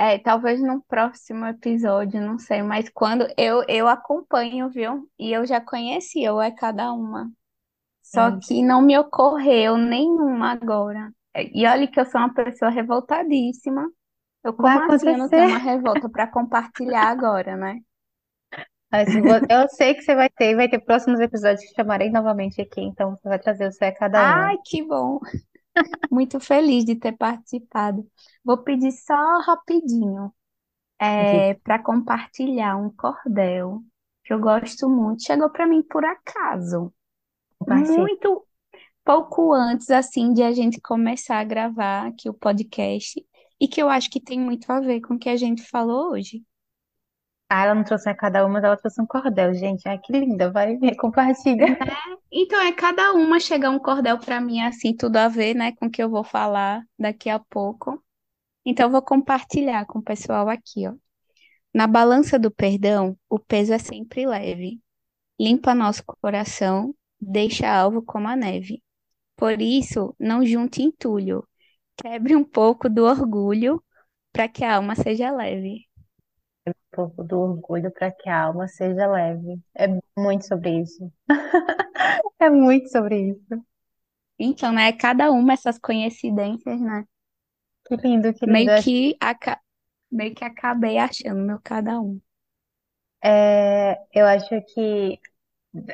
É, 0.02 0.18
talvez 0.18 0.60
no 0.60 0.82
próximo 0.82 1.46
episódio, 1.46 2.20
não 2.20 2.36
sei, 2.36 2.60
mas 2.60 2.88
quando 2.88 3.24
eu, 3.38 3.62
eu 3.68 3.86
acompanho, 3.86 4.68
viu? 4.68 5.08
E 5.16 5.30
eu 5.32 5.46
já 5.46 5.60
conhecia 5.60 6.34
o 6.34 6.42
É 6.42 6.50
Cada 6.50 6.92
Uma. 6.92 7.30
Só 8.02 8.32
Sim. 8.32 8.38
que 8.40 8.62
não 8.64 8.82
me 8.82 8.98
ocorreu 8.98 9.76
nenhuma 9.76 10.50
agora. 10.50 11.12
E 11.36 11.64
olha 11.68 11.86
que 11.86 12.00
eu 12.00 12.04
sou 12.04 12.20
uma 12.20 12.34
pessoa 12.34 12.68
revoltadíssima. 12.68 13.88
Eu, 14.42 14.52
Vai 14.56 14.76
como 14.76 14.92
assim 14.92 15.08
eu 15.08 15.18
não 15.18 15.28
tenho 15.28 15.46
uma 15.46 15.58
revolta 15.58 16.08
para 16.08 16.26
compartilhar 16.26 17.04
agora, 17.04 17.56
né? 17.56 17.78
Eu 19.48 19.68
sei 19.68 19.94
que 19.94 20.02
você 20.02 20.16
vai 20.16 20.28
ter, 20.28 20.56
vai 20.56 20.68
ter 20.68 20.80
próximos 20.80 21.20
episódios 21.20 21.64
que 21.64 21.76
chamarei 21.76 22.10
novamente 22.10 22.60
aqui, 22.60 22.80
então 22.80 23.12
você 23.12 23.28
vai 23.28 23.38
trazer 23.38 23.68
o 23.68 23.72
seu 23.72 23.86
é 23.86 23.92
cada 23.92 24.18
uma. 24.18 24.48
Ai, 24.48 24.56
que 24.66 24.82
bom! 24.82 25.20
Muito 26.10 26.38
feliz 26.40 26.84
de 26.84 26.94
ter 26.96 27.12
participado. 27.12 28.06
Vou 28.44 28.58
pedir 28.58 28.92
só 28.92 29.14
rapidinho 29.40 30.32
é, 31.00 31.54
para 31.54 31.82
compartilhar 31.82 32.76
um 32.76 32.90
cordel 32.90 33.82
que 34.24 34.32
eu 34.32 34.40
gosto 34.40 34.88
muito. 34.88 35.24
Chegou 35.24 35.50
para 35.50 35.66
mim 35.66 35.82
por 35.82 36.04
acaso. 36.04 36.92
muito 37.98 38.46
pouco 39.04 39.52
antes, 39.52 39.90
assim, 39.90 40.32
de 40.32 40.42
a 40.42 40.52
gente 40.52 40.80
começar 40.80 41.38
a 41.38 41.44
gravar 41.44 42.08
aqui 42.08 42.28
o 42.28 42.34
podcast. 42.34 43.24
e 43.60 43.68
que 43.68 43.80
eu 43.80 43.88
acho 43.88 44.10
que 44.10 44.20
tem 44.20 44.40
muito 44.40 44.70
a 44.72 44.80
ver 44.80 45.00
com 45.00 45.14
o 45.14 45.18
que 45.18 45.28
a 45.28 45.36
gente 45.36 45.62
falou 45.62 46.12
hoje. 46.12 46.42
Ah, 47.54 47.64
ela 47.64 47.74
não 47.74 47.84
trouxe 47.84 48.08
a 48.08 48.14
cada 48.14 48.46
uma, 48.46 48.60
ela 48.60 48.78
trouxe 48.78 48.98
um 49.02 49.06
cordel, 49.06 49.52
gente. 49.52 49.86
Ai, 49.86 49.98
que 49.98 50.10
linda, 50.10 50.50
vai 50.50 50.74
ver, 50.78 50.96
compartilha. 50.96 51.66
É, 51.66 52.16
então 52.32 52.58
é 52.58 52.72
cada 52.72 53.12
uma 53.12 53.38
chegar 53.38 53.68
um 53.68 53.78
cordel 53.78 54.18
para 54.18 54.40
mim 54.40 54.62
assim, 54.62 54.96
tudo 54.96 55.18
a 55.18 55.28
ver, 55.28 55.54
né, 55.54 55.72
com 55.72 55.84
o 55.84 55.90
que 55.90 56.02
eu 56.02 56.08
vou 56.08 56.24
falar 56.24 56.82
daqui 56.98 57.28
a 57.28 57.38
pouco. 57.38 58.02
Então 58.64 58.86
eu 58.86 58.90
vou 58.90 59.02
compartilhar 59.02 59.84
com 59.84 59.98
o 59.98 60.02
pessoal 60.02 60.48
aqui, 60.48 60.88
ó. 60.88 60.94
Na 61.74 61.86
balança 61.86 62.38
do 62.38 62.50
perdão, 62.50 63.18
o 63.28 63.38
peso 63.38 63.74
é 63.74 63.78
sempre 63.78 64.26
leve. 64.26 64.80
Limpa 65.38 65.74
nosso 65.74 66.02
coração, 66.22 66.94
deixa 67.20 67.68
alvo 67.68 68.00
como 68.00 68.28
a 68.28 68.36
neve. 68.36 68.82
Por 69.36 69.60
isso, 69.60 70.16
não 70.18 70.46
junte 70.46 70.82
entulho. 70.82 71.46
Quebre 71.98 72.34
um 72.34 72.44
pouco 72.44 72.88
do 72.88 73.04
orgulho 73.04 73.82
para 74.32 74.48
que 74.48 74.64
a 74.64 74.76
alma 74.76 74.94
seja 74.94 75.30
leve 75.30 75.86
um 76.70 76.72
pouco 76.92 77.24
do 77.24 77.40
orgulho 77.40 77.90
para 77.92 78.10
que 78.12 78.28
a 78.28 78.42
alma 78.44 78.68
seja 78.68 79.06
leve. 79.06 79.60
É 79.74 79.86
muito 80.18 80.46
sobre 80.46 80.80
isso. 80.80 81.12
É 82.38 82.50
muito 82.50 82.88
sobre 82.90 83.30
isso. 83.30 83.64
Então, 84.38 84.72
né, 84.72 84.92
cada 84.92 85.30
uma 85.32 85.54
essas 85.54 85.78
coincidências, 85.78 86.80
né? 86.80 87.06
Que 87.86 87.96
lindo, 87.96 88.32
que 88.34 88.44
lindo. 88.46 88.54
Meio 88.54 88.70
que, 88.72 89.16
aca... 89.20 89.60
meio 90.10 90.34
que 90.34 90.44
acabei 90.44 90.98
achando 90.98 91.40
meu 91.46 91.60
cada 91.62 92.00
um. 92.00 92.20
É, 93.24 93.96
eu 94.14 94.26
acho 94.26 94.48
que 94.74 95.18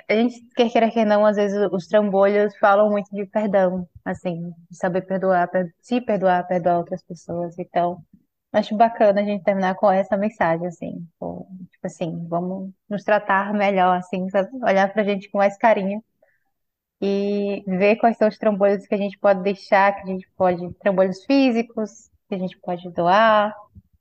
a 0.09 0.15
gente, 0.15 0.45
quer 0.57 0.71
queira 0.73 0.91
que 0.91 1.05
não, 1.05 1.25
às 1.27 1.37
vezes 1.37 1.59
os 1.73 1.87
trambolhos 1.87 2.57
falam 2.59 2.91
muito 2.91 3.11
de 3.15 3.27
perdão, 3.27 3.89
assim, 4.05 4.51
de 4.71 4.77
saber 4.77 5.03
perdoar, 5.03 5.49
per- 5.51 5.73
se 5.81 6.01
perdoar, 6.01 6.47
perdoar 6.49 6.79
outras 6.79 7.03
pessoas. 7.05 7.59
Então, 7.59 8.03
Acho 8.53 8.77
bacana 8.77 9.21
a 9.21 9.25
gente 9.25 9.45
terminar 9.45 9.75
com 9.77 9.91
essa 9.91 10.17
mensagem, 10.17 10.67
assim, 10.67 11.07
tipo 11.71 11.87
assim, 11.87 12.27
vamos 12.29 12.73
nos 12.89 13.05
tratar 13.05 13.53
melhor, 13.55 13.99
assim? 13.99 14.27
Olhar 14.65 14.93
pra 14.93 15.05
gente 15.05 15.31
com 15.31 15.39
mais 15.39 15.57
carinho 15.59 16.03
e 17.01 17.63
ver 17.67 17.97
quais 17.97 18.17
são 18.17 18.29
os 18.29 18.39
trambolhos 18.39 18.87
que 18.87 18.95
a 18.95 18.99
gente 18.99 19.19
pode 19.19 19.43
deixar, 19.43 19.95
que 19.95 20.03
a 20.03 20.07
gente 20.07 20.29
pode, 20.37 20.73
trambolhos 20.75 21.25
físicos, 21.25 22.11
que 22.29 22.35
a 22.35 22.39
gente 22.39 22.59
pode 22.59 22.91
doar, 22.91 23.55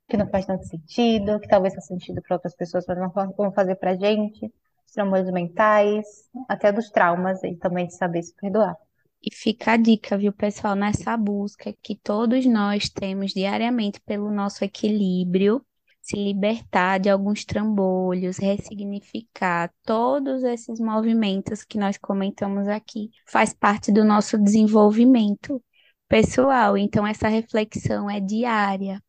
que 0.08 0.16
não 0.16 0.28
faz 0.28 0.46
tanto 0.46 0.64
sentido, 0.66 1.40
que 1.40 1.48
talvez 1.48 1.74
faça 1.74 1.88
sentido 1.88 2.22
para 2.22 2.36
outras 2.36 2.56
pessoas, 2.56 2.86
mas 2.88 2.98
não 2.98 3.10
vão 3.36 3.52
fazer 3.52 3.76
pra 3.76 3.96
gente, 3.96 4.46
os 4.86 4.92
trambolhos 4.92 5.30
mentais, 5.32 6.06
até 6.48 6.72
dos 6.72 6.90
traumas 6.90 7.42
e 7.44 7.54
também 7.56 7.86
de 7.86 7.94
saber 7.96 8.22
se 8.22 8.34
perdoar. 8.36 8.76
E 9.22 9.34
fica 9.34 9.72
a 9.72 9.76
dica, 9.76 10.16
viu, 10.16 10.32
pessoal, 10.32 10.74
nessa 10.74 11.16
busca 11.16 11.74
que 11.82 11.96
todos 11.96 12.46
nós 12.46 12.88
temos 12.88 13.32
diariamente 13.32 14.00
pelo 14.00 14.30
nosso 14.30 14.64
equilíbrio, 14.64 15.64
se 16.00 16.16
libertar 16.16 16.98
de 16.98 17.10
alguns 17.10 17.44
trambolhos, 17.44 18.38
ressignificar 18.38 19.72
todos 19.84 20.42
esses 20.44 20.80
movimentos 20.80 21.64
que 21.64 21.78
nós 21.78 21.98
comentamos 21.98 22.68
aqui, 22.68 23.10
faz 23.26 23.52
parte 23.52 23.92
do 23.92 24.04
nosso 24.04 24.38
desenvolvimento 24.38 25.62
pessoal. 26.08 26.78
Então, 26.78 27.06
essa 27.06 27.28
reflexão 27.28 28.08
é 28.08 28.20
diária, 28.20 29.02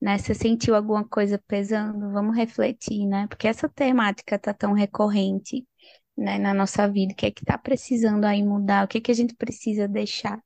né? 0.00 0.16
Você 0.16 0.34
sentiu 0.34 0.74
alguma 0.74 1.06
coisa 1.06 1.38
pesando? 1.46 2.10
Vamos 2.12 2.36
refletir, 2.36 3.04
né? 3.06 3.26
Porque 3.28 3.48
essa 3.48 3.68
temática 3.68 4.38
tá 4.38 4.54
tão 4.54 4.72
recorrente 4.72 5.66
né, 6.16 6.38
na 6.38 6.54
nossa 6.54 6.88
vida, 6.88 7.12
o 7.12 7.16
que 7.16 7.26
é 7.26 7.30
que 7.30 7.42
está 7.42 7.58
precisando 7.58 8.24
aí 8.24 8.42
mudar, 8.42 8.84
o 8.84 8.88
que 8.88 8.98
é 8.98 9.00
que 9.00 9.10
a 9.10 9.14
gente 9.14 9.34
precisa 9.34 9.86
deixar, 9.88 10.42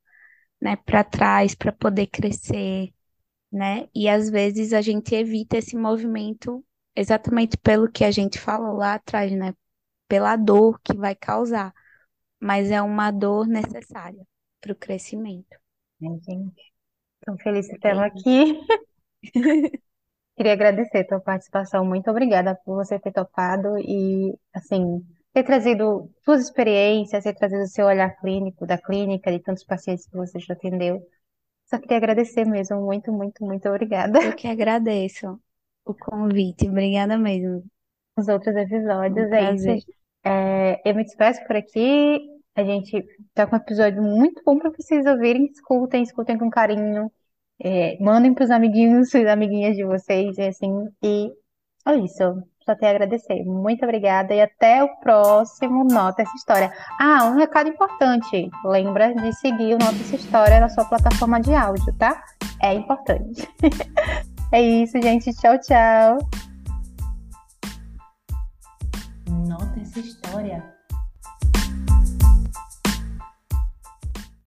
né, 0.60 0.76
para 0.76 1.04
trás 1.04 1.54
para 1.54 1.72
poder 1.72 2.06
crescer, 2.08 2.92
né? 3.52 3.88
E 3.94 4.08
às 4.08 4.30
vezes 4.30 4.72
a 4.72 4.80
gente 4.80 5.14
evita 5.14 5.58
esse 5.58 5.76
movimento 5.76 6.64
exatamente 6.94 7.56
pelo 7.56 7.90
que 7.90 8.04
a 8.04 8.10
gente 8.10 8.38
falou 8.38 8.76
lá 8.76 8.94
atrás, 8.94 9.32
né? 9.32 9.54
Pela 10.08 10.36
dor 10.36 10.80
que 10.82 10.94
vai 10.96 11.14
causar, 11.14 11.72
mas 12.38 12.70
é 12.70 12.82
uma 12.82 13.10
dor 13.10 13.46
necessária 13.46 14.26
para 14.60 14.72
o 14.72 14.76
crescimento. 14.76 15.56
Ai, 16.02 16.18
gente, 16.22 16.72
tão 17.24 17.36
feliz 17.38 17.66
que 17.68 17.74
estamos 17.74 18.02
aqui. 18.02 18.60
Queria 20.36 20.52
agradecer 20.54 20.98
a 20.98 21.06
tua 21.06 21.20
participação. 21.20 21.84
Muito 21.84 22.10
obrigada 22.10 22.58
por 22.64 22.76
você 22.76 22.98
ter 22.98 23.12
topado 23.12 23.78
e, 23.78 24.34
assim, 24.54 25.04
ter 25.32 25.44
trazido 25.44 26.10
suas 26.24 26.42
experiências, 26.42 27.24
ter 27.24 27.34
trazido 27.34 27.62
o 27.62 27.66
seu 27.68 27.86
olhar 27.86 28.16
clínico 28.20 28.66
da 28.66 28.78
clínica, 28.78 29.30
de 29.30 29.40
tantos 29.40 29.64
pacientes 29.64 30.06
que 30.06 30.16
você 30.16 30.38
já 30.40 30.54
atendeu. 30.54 31.00
Só 31.66 31.78
queria 31.78 31.98
agradecer 31.98 32.44
mesmo. 32.44 32.80
Muito, 32.84 33.12
muito, 33.12 33.44
muito 33.44 33.68
obrigada. 33.68 34.18
Eu 34.22 34.34
que 34.34 34.48
agradeço 34.48 35.40
o 35.84 35.94
convite, 35.94 36.68
obrigada 36.68 37.16
mesmo. 37.18 37.64
Os 38.16 38.28
outros 38.28 38.54
episódios, 38.56 39.30
Um 39.30 39.34
é 39.34 39.54
isso. 39.54 39.68
É, 40.24 40.88
eu 40.88 40.94
me 40.94 41.04
despeço 41.04 41.44
por 41.46 41.56
aqui. 41.56 42.20
A 42.54 42.64
gente 42.64 43.06
tá 43.34 43.46
com 43.46 43.56
um 43.56 43.58
episódio 43.58 44.02
muito 44.02 44.42
bom 44.44 44.58
para 44.58 44.70
vocês 44.70 45.06
ouvirem. 45.06 45.46
Escutem, 45.46 46.02
escutem 46.02 46.38
com 46.38 46.50
carinho. 46.50 47.10
É, 47.58 47.98
mandem 48.02 48.34
pros 48.34 48.50
amiguinhos 48.50 49.12
e 49.14 49.26
amiguinhas 49.28 49.76
de 49.76 49.84
vocês, 49.84 50.36
e 50.38 50.42
assim. 50.42 50.88
E 51.02 51.32
é 51.86 51.96
isso. 51.96 52.49
Só 52.64 52.74
tenho 52.74 52.92
a 52.92 52.94
agradecer. 52.94 53.42
Muito 53.44 53.84
obrigada 53.84 54.34
e 54.34 54.40
até 54.40 54.84
o 54.84 54.88
próximo 54.96 55.84
Nota 55.84 56.22
Essa 56.22 56.36
História. 56.36 56.72
Ah, 57.00 57.24
um 57.24 57.36
recado 57.36 57.68
importante. 57.68 58.50
Lembra 58.64 59.14
de 59.14 59.32
seguir 59.34 59.74
o 59.74 59.78
Nota 59.78 59.96
Essa 59.96 60.16
História 60.16 60.60
na 60.60 60.68
sua 60.68 60.84
plataforma 60.84 61.40
de 61.40 61.54
áudio, 61.54 61.92
tá? 61.98 62.22
É 62.62 62.74
importante. 62.74 63.48
É 64.52 64.60
isso, 64.60 65.00
gente. 65.00 65.32
Tchau, 65.32 65.56
tchau. 65.60 66.18
Nota 69.46 69.80
essa 69.80 70.00
história. 70.00 70.79